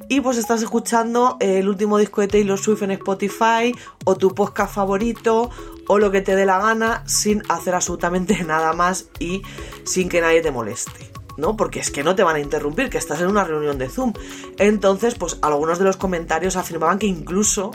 [0.08, 4.74] y pues estás escuchando el último disco de Taylor Swift en Spotify o tu podcast
[4.74, 5.50] favorito
[5.88, 9.42] o lo que te dé la gana sin hacer absolutamente nada más y
[9.84, 11.15] sin que nadie te moleste.
[11.38, 11.56] ¿No?
[11.58, 14.14] Porque es que no te van a interrumpir, que estás en una reunión de Zoom.
[14.58, 17.72] Entonces, pues algunos de los comentarios afirmaban que incluso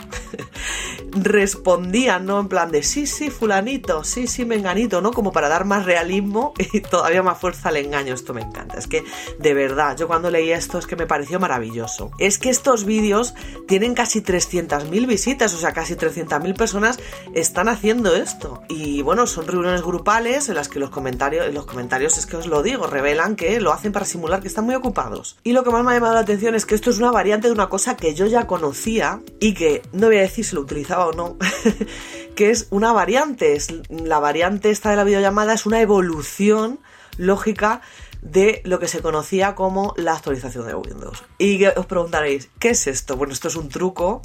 [1.11, 2.39] respondían, ¿no?
[2.39, 5.11] En plan de sí, sí, fulanito, sí, sí, menganito, ¿no?
[5.11, 8.13] Como para dar más realismo y todavía más fuerza al engaño.
[8.13, 8.77] Esto me encanta.
[8.77, 9.03] Es que,
[9.39, 12.11] de verdad, yo cuando leí esto es que me pareció maravilloso.
[12.17, 13.33] Es que estos vídeos
[13.67, 16.99] tienen casi 300.000 visitas, o sea, casi 300.000 personas
[17.33, 18.63] están haciendo esto.
[18.69, 22.47] Y bueno, son reuniones grupales en las que los comentarios, los comentarios es que os
[22.47, 25.37] lo digo, revelan que lo hacen para simular que están muy ocupados.
[25.43, 27.47] Y lo que más me ha llamado la atención es que esto es una variante
[27.47, 30.61] de una cosa que yo ya conocía y que no voy a decir si lo
[30.61, 31.37] utilizaba o no,
[32.35, 33.53] que es una variante.
[33.55, 36.79] Es, la variante esta de la videollamada es una evolución
[37.17, 37.81] lógica
[38.21, 41.23] de lo que se conocía como la actualización de Windows.
[41.37, 43.17] Y os preguntaréis, ¿qué es esto?
[43.17, 44.21] Bueno, esto es un truco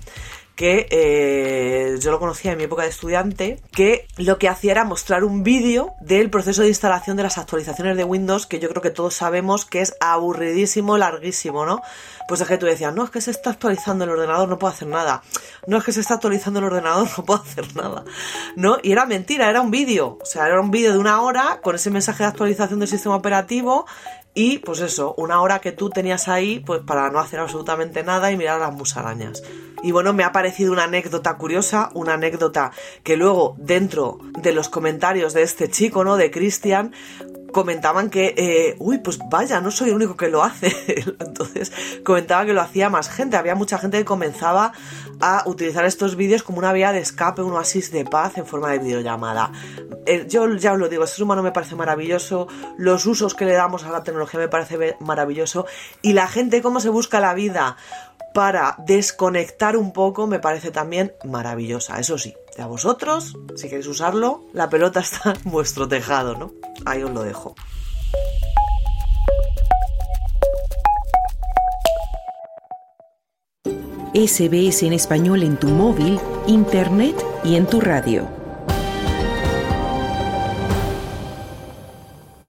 [0.57, 4.85] que eh, yo lo conocía en mi época de estudiante, que lo que hacía era
[4.85, 8.81] mostrar un vídeo del proceso de instalación de las actualizaciones de Windows, que yo creo
[8.81, 11.83] que todos sabemos que es aburridísimo, larguísimo, ¿no?
[12.27, 14.73] Pues es que tú decías, no, es que se está actualizando el ordenador, no puedo
[14.73, 15.23] hacer nada.
[15.67, 18.05] No es que se está actualizando el ordenador, no puedo hacer nada.
[18.57, 18.79] ¿No?
[18.83, 20.19] Y era mentira, era un vídeo.
[20.23, 23.15] O sea, era un vídeo de una hora con ese mensaje de actualización del sistema
[23.15, 23.87] operativo
[24.37, 28.31] y pues eso, una hora que tú tenías ahí pues para no hacer absolutamente nada
[28.31, 29.43] y mirar las musarañas.
[29.83, 32.71] Y bueno, me ha parecido una anécdota curiosa, una anécdota
[33.03, 36.19] que luego dentro de los comentarios de este chico, ¿no?
[36.19, 36.93] De Cristian,
[37.53, 40.75] comentaban que, eh, uy, pues vaya, no soy el único que lo hace.
[41.21, 41.73] Entonces
[42.05, 43.37] comentaba que lo hacía más gente.
[43.37, 44.73] Había mucha gente que comenzaba
[45.21, 48.71] a utilizar estos vídeos como una vía de escape, un oasis de paz en forma
[48.71, 49.51] de videollamada.
[50.07, 53.45] Eh, yo ya os lo digo, el ser humano me parece maravilloso, los usos que
[53.45, 55.67] le damos a la tecnología me parece maravilloso
[56.03, 57.77] y la gente cómo se busca la vida
[58.37, 61.99] para desconectar un poco me parece también maravillosa.
[61.99, 66.53] Eso sí, a vosotros, si queréis usarlo, la pelota está en vuestro tejado, ¿no?
[66.85, 67.55] Ahí os lo dejo.
[74.13, 78.36] SBS en español en tu móvil, internet y en tu radio.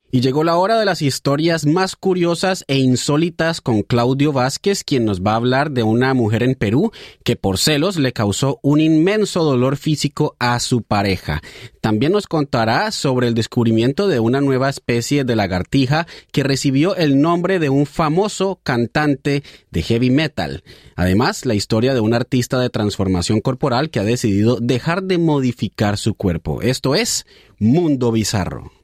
[0.10, 5.04] Y llegó la hora de las historias más curiosas e insólitas con Claudio Vázquez, quien
[5.04, 6.92] nos va a hablar de una mujer en Perú
[7.26, 11.42] que por celos le causó un inmenso dolor físico a su pareja.
[11.82, 17.20] También nos contará sobre el descubrimiento de una nueva especie de lagartija que recibió el
[17.20, 20.64] nombre de un famoso cantante de heavy metal.
[20.96, 25.98] Además, la historia de un artista de transformación corporal que ha decidido dejar de modificar
[25.98, 26.62] su cuerpo.
[26.62, 27.26] Esto es
[27.60, 28.77] Mundo Bizarro.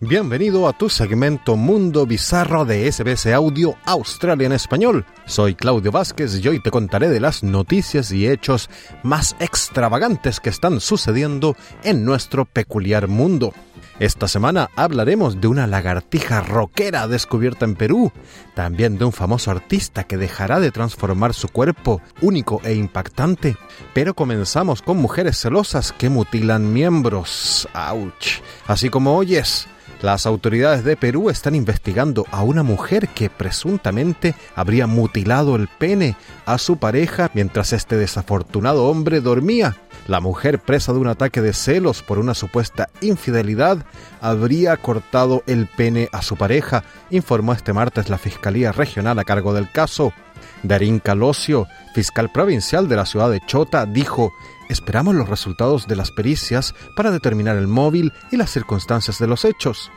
[0.00, 5.06] Bienvenido a tu segmento Mundo Bizarro de SBS Audio Australia en Español.
[5.24, 8.68] Soy Claudio Vázquez y hoy te contaré de las noticias y hechos
[9.02, 13.54] más extravagantes que están sucediendo en nuestro peculiar mundo.
[14.00, 18.10] Esta semana hablaremos de una lagartija roquera descubierta en Perú,
[18.54, 23.56] también de un famoso artista que dejará de transformar su cuerpo único e impactante.
[23.92, 27.68] Pero comenzamos con mujeres celosas que mutilan miembros.
[27.72, 28.42] ¡Auch!
[28.66, 29.68] Así como oyes,
[30.02, 36.16] las autoridades de Perú están investigando a una mujer que presuntamente habría mutilado el pene
[36.46, 39.76] a su pareja mientras este desafortunado hombre dormía.
[40.06, 43.86] La mujer, presa de un ataque de celos por una supuesta infidelidad,
[44.20, 49.54] habría cortado el pene a su pareja, informó este martes la Fiscalía Regional a cargo
[49.54, 50.12] del caso.
[50.64, 54.32] Darín Calosio, fiscal provincial de la ciudad de Chota, dijo,
[54.68, 59.44] esperamos los resultados de las pericias para determinar el móvil y las circunstancias de los
[59.44, 59.92] hechos.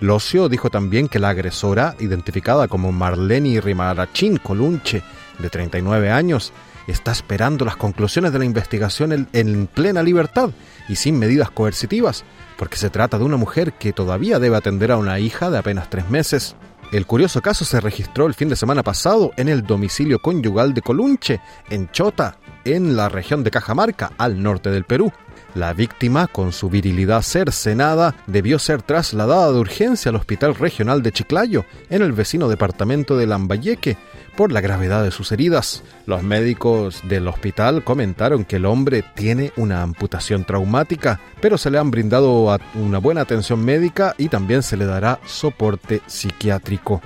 [0.00, 5.02] Locio dijo también que la agresora, identificada como Marlene Rimarachín Colunche,
[5.38, 6.52] de 39 años,
[6.86, 10.50] está esperando las conclusiones de la investigación en, en, plena libertad
[10.88, 12.24] y sin medidas coercitivas,
[12.58, 15.88] porque se trata de una mujer que todavía debe atender a una hija de apenas
[15.88, 16.56] tres meses.
[16.92, 20.82] El curioso caso se registró el fin de semana pasado en el domicilio conyugal de
[20.82, 25.12] Colunche, en Chota, en la región de Cajamarca, al norte del Perú.
[25.54, 31.12] La víctima, con su virilidad cercenada, debió ser trasladada de urgencia al Hospital Regional de
[31.12, 33.96] Chiclayo, en el vecino departamento de Lambayeque,
[34.36, 35.82] por la gravedad de sus heridas.
[36.06, 41.78] Los médicos del hospital comentaron que el hombre tiene una amputación traumática, pero se le
[41.78, 47.00] han brindado una buena atención médica y también se le dará soporte psiquiátrico.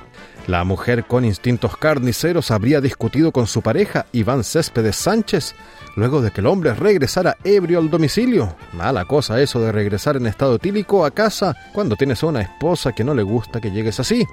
[0.47, 5.55] La mujer con instintos carniceros habría discutido con su pareja, Iván Céspedes Sánchez,
[5.97, 8.55] luego de que el hombre regresara ebrio al domicilio.
[8.75, 13.05] Mala cosa eso de regresar en estado etílico a casa cuando tienes una esposa que
[13.05, 14.27] no le gusta que llegues así.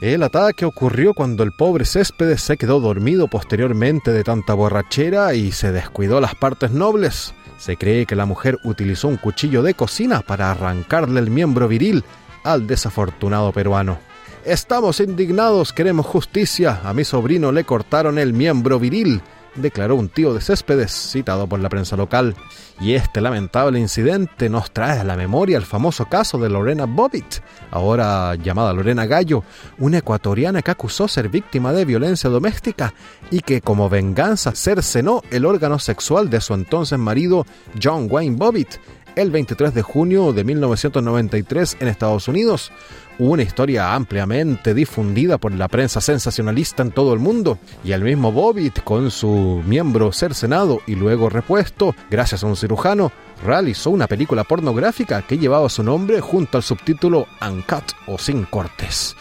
[0.00, 5.50] El ataque ocurrió cuando el pobre Céspedes se quedó dormido posteriormente de tanta borrachera y
[5.50, 7.34] se descuidó las partes nobles.
[7.58, 12.04] Se cree que la mujer utilizó un cuchillo de cocina para arrancarle el miembro viril
[12.44, 13.98] al desafortunado peruano.
[14.44, 16.80] Estamos indignados, queremos justicia.
[16.84, 19.20] A mi sobrino le cortaron el miembro viril,
[19.54, 22.34] declaró un tío de Céspedes, citado por la prensa local.
[22.80, 27.40] Y este lamentable incidente nos trae a la memoria el famoso caso de Lorena Bobbitt,
[27.72, 29.42] ahora llamada Lorena Gallo,
[29.78, 32.94] una ecuatoriana que acusó ser víctima de violencia doméstica
[33.30, 37.46] y que como venganza cercenó el órgano sexual de su entonces marido
[37.82, 38.76] John Wayne Bobbitt
[39.18, 42.70] el 23 de junio de 1993 en Estados Unidos,
[43.18, 48.30] una historia ampliamente difundida por la prensa sensacionalista en todo el mundo, y el mismo
[48.30, 53.10] Bobbitt, con su miembro cercenado y luego repuesto, gracias a un cirujano,
[53.44, 59.16] realizó una película pornográfica que llevaba su nombre junto al subtítulo Uncut o Sin Cortes.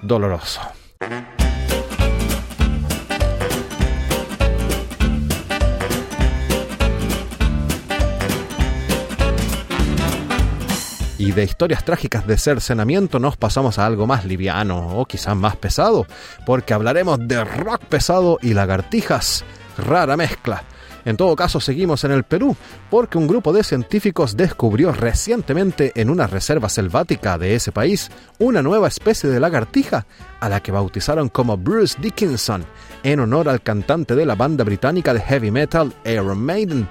[0.00, 0.62] Doloroso.
[11.18, 15.56] Y de historias trágicas de cercenamiento nos pasamos a algo más liviano o quizás más
[15.56, 16.06] pesado,
[16.46, 19.44] porque hablaremos de rock pesado y lagartijas.
[19.76, 20.62] Rara mezcla.
[21.04, 22.56] En todo caso, seguimos en el Perú,
[22.90, 28.62] porque un grupo de científicos descubrió recientemente en una reserva selvática de ese país una
[28.62, 30.06] nueva especie de lagartija,
[30.38, 32.64] a la que bautizaron como Bruce Dickinson,
[33.02, 36.86] en honor al cantante de la banda británica de heavy metal Iron Maiden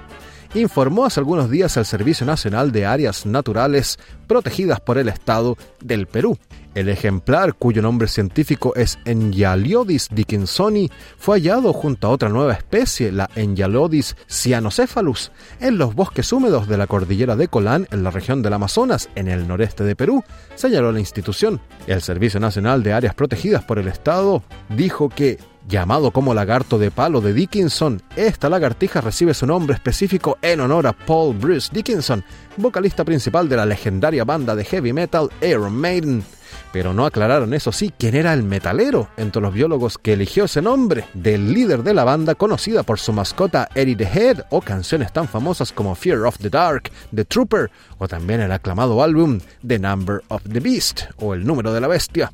[0.54, 6.06] informó hace algunos días el Servicio Nacional de Áreas Naturales Protegidas por el Estado del
[6.06, 6.38] Perú.
[6.74, 13.10] El ejemplar, cuyo nombre científico es Enyaliodis dickinsoni, fue hallado junto a otra nueva especie,
[13.10, 18.42] la Enyaliodis cyanocephalus, en los bosques húmedos de la cordillera de Colán, en la región
[18.42, 20.22] del Amazonas, en el noreste de Perú,
[20.54, 21.60] señaló la institución.
[21.86, 25.38] El Servicio Nacional de Áreas Protegidas por el Estado dijo que
[25.68, 30.86] Llamado como lagarto de palo de Dickinson, esta lagartija recibe su nombre específico en honor
[30.86, 32.24] a Paul Bruce Dickinson,
[32.56, 36.24] vocalista principal de la legendaria banda de heavy metal Iron Maiden.
[36.72, 40.62] Pero no aclararon, eso sí, quién era el metalero entre los biólogos que eligió ese
[40.62, 45.12] nombre, del líder de la banda conocida por su mascota Eddie the Head o canciones
[45.12, 49.78] tan famosas como Fear of the Dark, The Trooper o también el aclamado álbum The
[49.78, 52.32] Number of the Beast o El número de la bestia.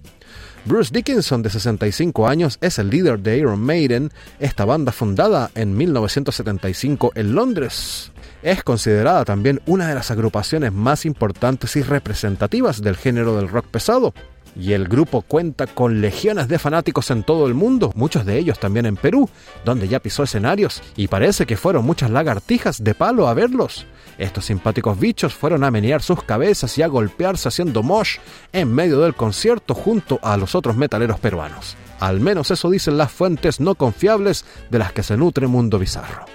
[0.66, 5.76] Bruce Dickinson, de 65 años, es el líder de Iron Maiden, esta banda fundada en
[5.76, 8.10] 1975 en Londres.
[8.42, 13.66] Es considerada también una de las agrupaciones más importantes y representativas del género del rock
[13.66, 14.14] pesado.
[14.56, 18.58] Y el grupo cuenta con legiones de fanáticos en todo el mundo, muchos de ellos
[18.58, 19.28] también en Perú,
[19.66, 23.86] donde ya pisó escenarios, y parece que fueron muchas lagartijas de palo a verlos.
[24.18, 28.18] Estos simpáticos bichos fueron a menear sus cabezas y a golpearse haciendo mosh
[28.52, 31.76] en medio del concierto junto a los otros metaleros peruanos.
[32.00, 36.26] Al menos eso dicen las fuentes no confiables de las que se nutre Mundo Bizarro.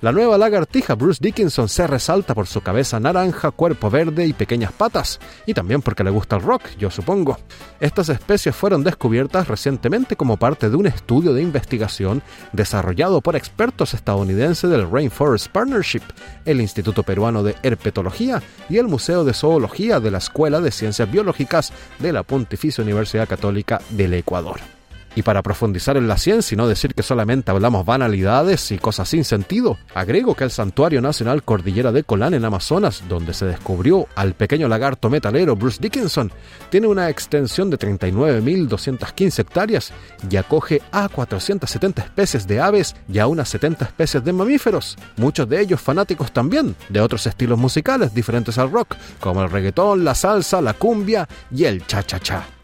[0.00, 4.70] La nueva lagartija Bruce Dickinson se resalta por su cabeza naranja, cuerpo verde y pequeñas
[4.70, 7.36] patas, y también porque le gusta el rock, yo supongo.
[7.80, 12.22] Estas especies fueron descubiertas recientemente como parte de un estudio de investigación
[12.52, 16.02] desarrollado por expertos estadounidenses del Rainforest Partnership,
[16.44, 21.10] el Instituto Peruano de Herpetología y el Museo de Zoología de la Escuela de Ciencias
[21.10, 24.77] Biológicas de la Pontificia Universidad Católica del Ecuador.
[25.18, 29.08] Y para profundizar en la ciencia y no decir que solamente hablamos banalidades y cosas
[29.08, 34.06] sin sentido, agrego que el Santuario Nacional Cordillera de Colán en Amazonas, donde se descubrió
[34.14, 36.30] al pequeño lagarto metalero Bruce Dickinson,
[36.70, 39.92] tiene una extensión de 39.215 hectáreas
[40.30, 45.48] y acoge a 470 especies de aves y a unas 70 especies de mamíferos, muchos
[45.48, 50.14] de ellos fanáticos también de otros estilos musicales diferentes al rock, como el reggaetón, la
[50.14, 52.57] salsa, la cumbia y el cha-cha-cha.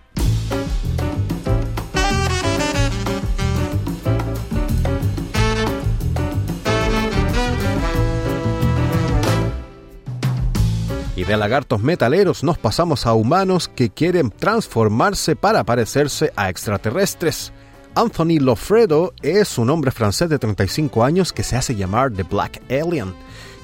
[11.17, 17.53] Y de lagartos metaleros nos pasamos a humanos que quieren transformarse para parecerse a extraterrestres.
[17.95, 22.61] Anthony Lofredo es un hombre francés de 35 años que se hace llamar The Black
[22.69, 23.15] Alien.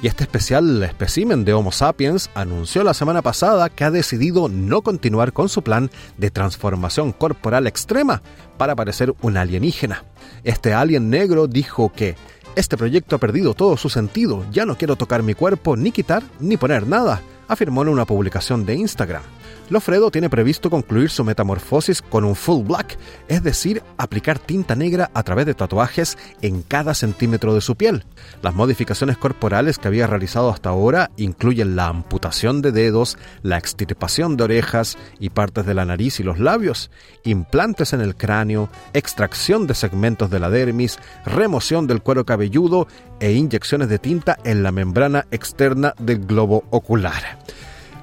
[0.01, 4.83] Y este especial espécimen de Homo sapiens anunció la semana pasada que ha decidido no
[4.83, 8.23] continuar con su plan de transformación corporal extrema
[8.59, 10.05] para parecer un alienígena.
[10.45, 12.15] Este alien negro dijo que
[12.55, 16.23] este proyecto ha perdido todo su sentido, ya no quiero tocar mi cuerpo, ni quitar,
[16.39, 17.21] ni poner nada
[17.51, 19.23] afirmó en una publicación de Instagram.
[19.71, 22.99] Lofredo tiene previsto concluir su metamorfosis con un full black,
[23.29, 28.05] es decir, aplicar tinta negra a través de tatuajes en cada centímetro de su piel.
[28.43, 34.37] Las modificaciones corporales que había realizado hasta ahora incluyen la amputación de dedos, la extirpación
[34.37, 36.91] de orejas y partes de la nariz y los labios,
[37.23, 42.89] implantes en el cráneo, extracción de segmentos de la dermis, remoción del cuero cabelludo
[43.21, 47.39] e inyecciones de tinta en la membrana externa del globo ocular.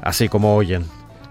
[0.02, 0.86] Así como oyen,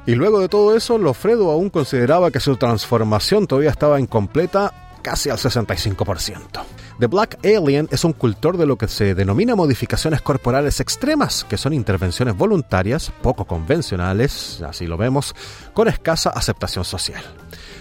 [0.07, 5.31] y luego de todo eso, Lofredo aún consideraba que su transformación todavía estaba incompleta casi
[5.31, 6.65] al 65%.
[6.99, 11.57] The Black Alien es un cultor de lo que se denomina modificaciones corporales extremas, que
[11.57, 15.35] son intervenciones voluntarias, poco convencionales, así lo vemos,
[15.75, 17.23] con escasa aceptación social.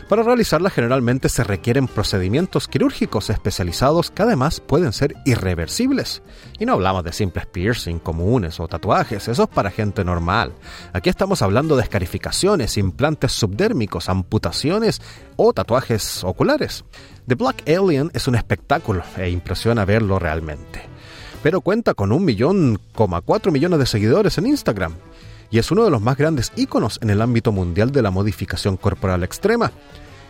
[0.09, 6.21] Para realizarla generalmente se requieren procedimientos quirúrgicos especializados que además pueden ser irreversibles.
[6.59, 10.53] Y no hablamos de simples piercing comunes o tatuajes, eso es para gente normal.
[10.93, 15.01] Aquí estamos hablando de escarificaciones, implantes subdérmicos, amputaciones
[15.37, 16.85] o tatuajes oculares.
[17.27, 20.83] The Black Alien es un espectáculo e impresiona verlo realmente.
[21.41, 24.93] Pero cuenta con un millón, cuatro millones de seguidores en Instagram
[25.49, 28.77] y es uno de los más grandes íconos en el ámbito mundial de la modificación
[28.77, 29.71] corporal extrema.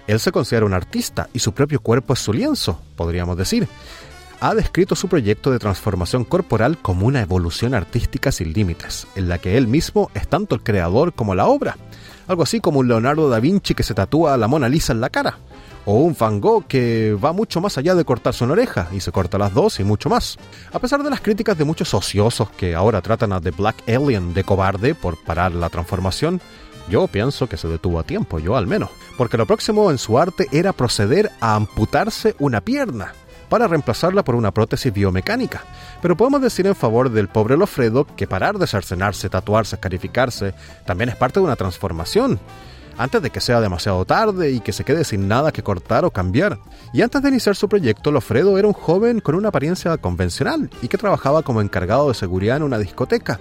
[0.08, 3.68] Él se considera un artista y su propio cuerpo es su lienzo, podríamos decir.
[4.40, 9.40] Ha descrito su proyecto de transformación corporal como una evolución artística sin límites, en la
[9.40, 11.78] que él mismo es tanto el creador como la obra.
[12.28, 15.02] Algo así como un Leonardo da Vinci que se tatúa a la Mona Lisa en
[15.02, 15.38] la cara
[15.86, 19.38] o un Van que va mucho más allá de cortarse una oreja y se corta
[19.38, 20.38] las dos y mucho más.
[20.74, 24.34] A pesar de las críticas de muchos ociosos que ahora tratan a The Black Alien
[24.34, 26.42] de cobarde por parar la transformación,
[26.90, 30.20] yo pienso que se detuvo a tiempo, yo al menos, porque lo próximo en su
[30.20, 33.14] arte era proceder a amputarse una pierna
[33.50, 35.64] para reemplazarla por una prótesis biomecánica.
[36.02, 40.54] Pero podemos decir en favor del pobre Lofredo que parar de cercenarse, tatuarse, escarificarse,
[40.86, 42.40] también es parte de una transformación
[42.98, 46.12] antes de que sea demasiado tarde y que se quede sin nada que cortar o
[46.12, 46.60] cambiar.
[46.94, 50.88] Y antes de iniciar su proyecto, Lofredo era un joven con una apariencia convencional y
[50.88, 53.40] que trabajaba como encargado de seguridad en una discoteca,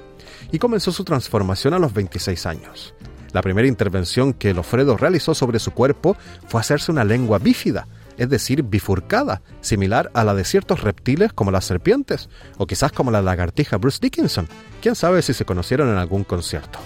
[0.51, 2.95] y comenzó su transformación a los 26 años.
[3.33, 8.29] La primera intervención que Lofredo realizó sobre su cuerpo fue hacerse una lengua bífida, es
[8.29, 12.29] decir, bifurcada, similar a la de ciertos reptiles como las serpientes,
[12.59, 14.47] o quizás como la lagartija Bruce Dickinson.
[14.81, 16.79] Quién sabe si se conocieron en algún concierto.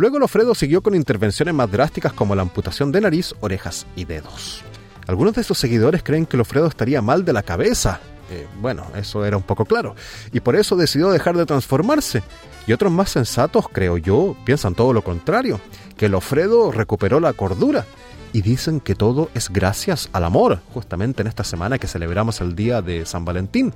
[0.00, 4.62] Luego Lofredo siguió con intervenciones más drásticas como la amputación de nariz, orejas y dedos.
[5.06, 8.00] Algunos de sus seguidores creen que Lofredo estaría mal de la cabeza.
[8.30, 9.94] Eh, bueno, eso era un poco claro.
[10.32, 12.22] Y por eso decidió dejar de transformarse.
[12.66, 15.60] Y otros más sensatos, creo yo, piensan todo lo contrario,
[15.98, 17.84] que Lofredo recuperó la cordura.
[18.32, 22.56] Y dicen que todo es gracias al amor, justamente en esta semana que celebramos el
[22.56, 23.74] día de San Valentín.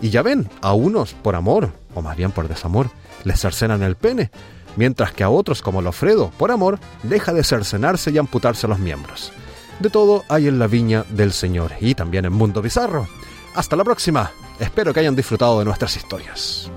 [0.00, 2.90] Y ya ven, a unos por amor, o más bien por desamor,
[3.22, 4.32] les cercenan el pene,
[4.76, 9.32] mientras que a otros como Lofredo, por amor, deja de cercenarse y amputarse los miembros.
[9.80, 13.08] De todo hay en la viña del Señor y también en Mundo Bizarro.
[13.54, 14.30] Hasta la próxima.
[14.58, 16.70] Espero que hayan disfrutado de nuestras historias.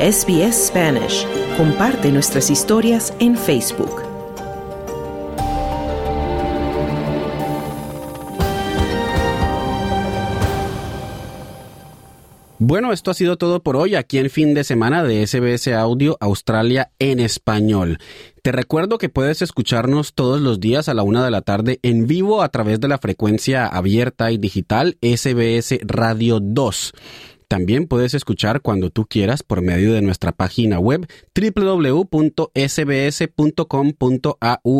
[0.00, 1.26] SBS Spanish.
[1.56, 4.05] Comparte nuestras historias en Facebook.
[12.58, 16.16] Bueno, esto ha sido todo por hoy aquí en fin de semana de SBS Audio
[16.20, 17.98] Australia en español.
[18.42, 22.06] Te recuerdo que puedes escucharnos todos los días a la una de la tarde en
[22.06, 26.94] vivo a través de la frecuencia abierta y digital SBS Radio 2.
[27.48, 32.02] También puedes escuchar cuando tú quieras por medio de nuestra página web www.sbs.com.au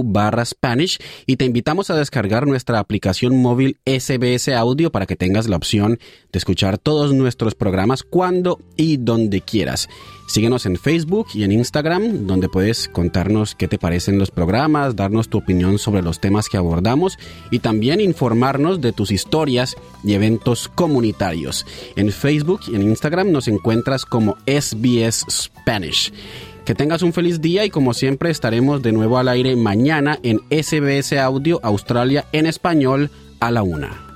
[0.03, 5.47] barra Spanish y te invitamos a descargar nuestra aplicación móvil SBS Audio para que tengas
[5.47, 6.01] la opción
[6.33, 9.89] de escuchar todos nuestros programas cuando y donde quieras.
[10.27, 15.29] Síguenos en Facebook y en Instagram, donde puedes contarnos qué te parecen los programas, darnos
[15.29, 17.19] tu opinión sobre los temas que abordamos
[17.51, 21.65] y también informarnos de tus historias y eventos comunitarios.
[21.95, 26.13] En Facebook y en Instagram nos encuentras como SBS Spanish.
[26.65, 30.41] Que tengas un feliz día y como siempre estaremos de nuevo al aire mañana en
[30.51, 34.16] SBS Audio Australia en español a la una.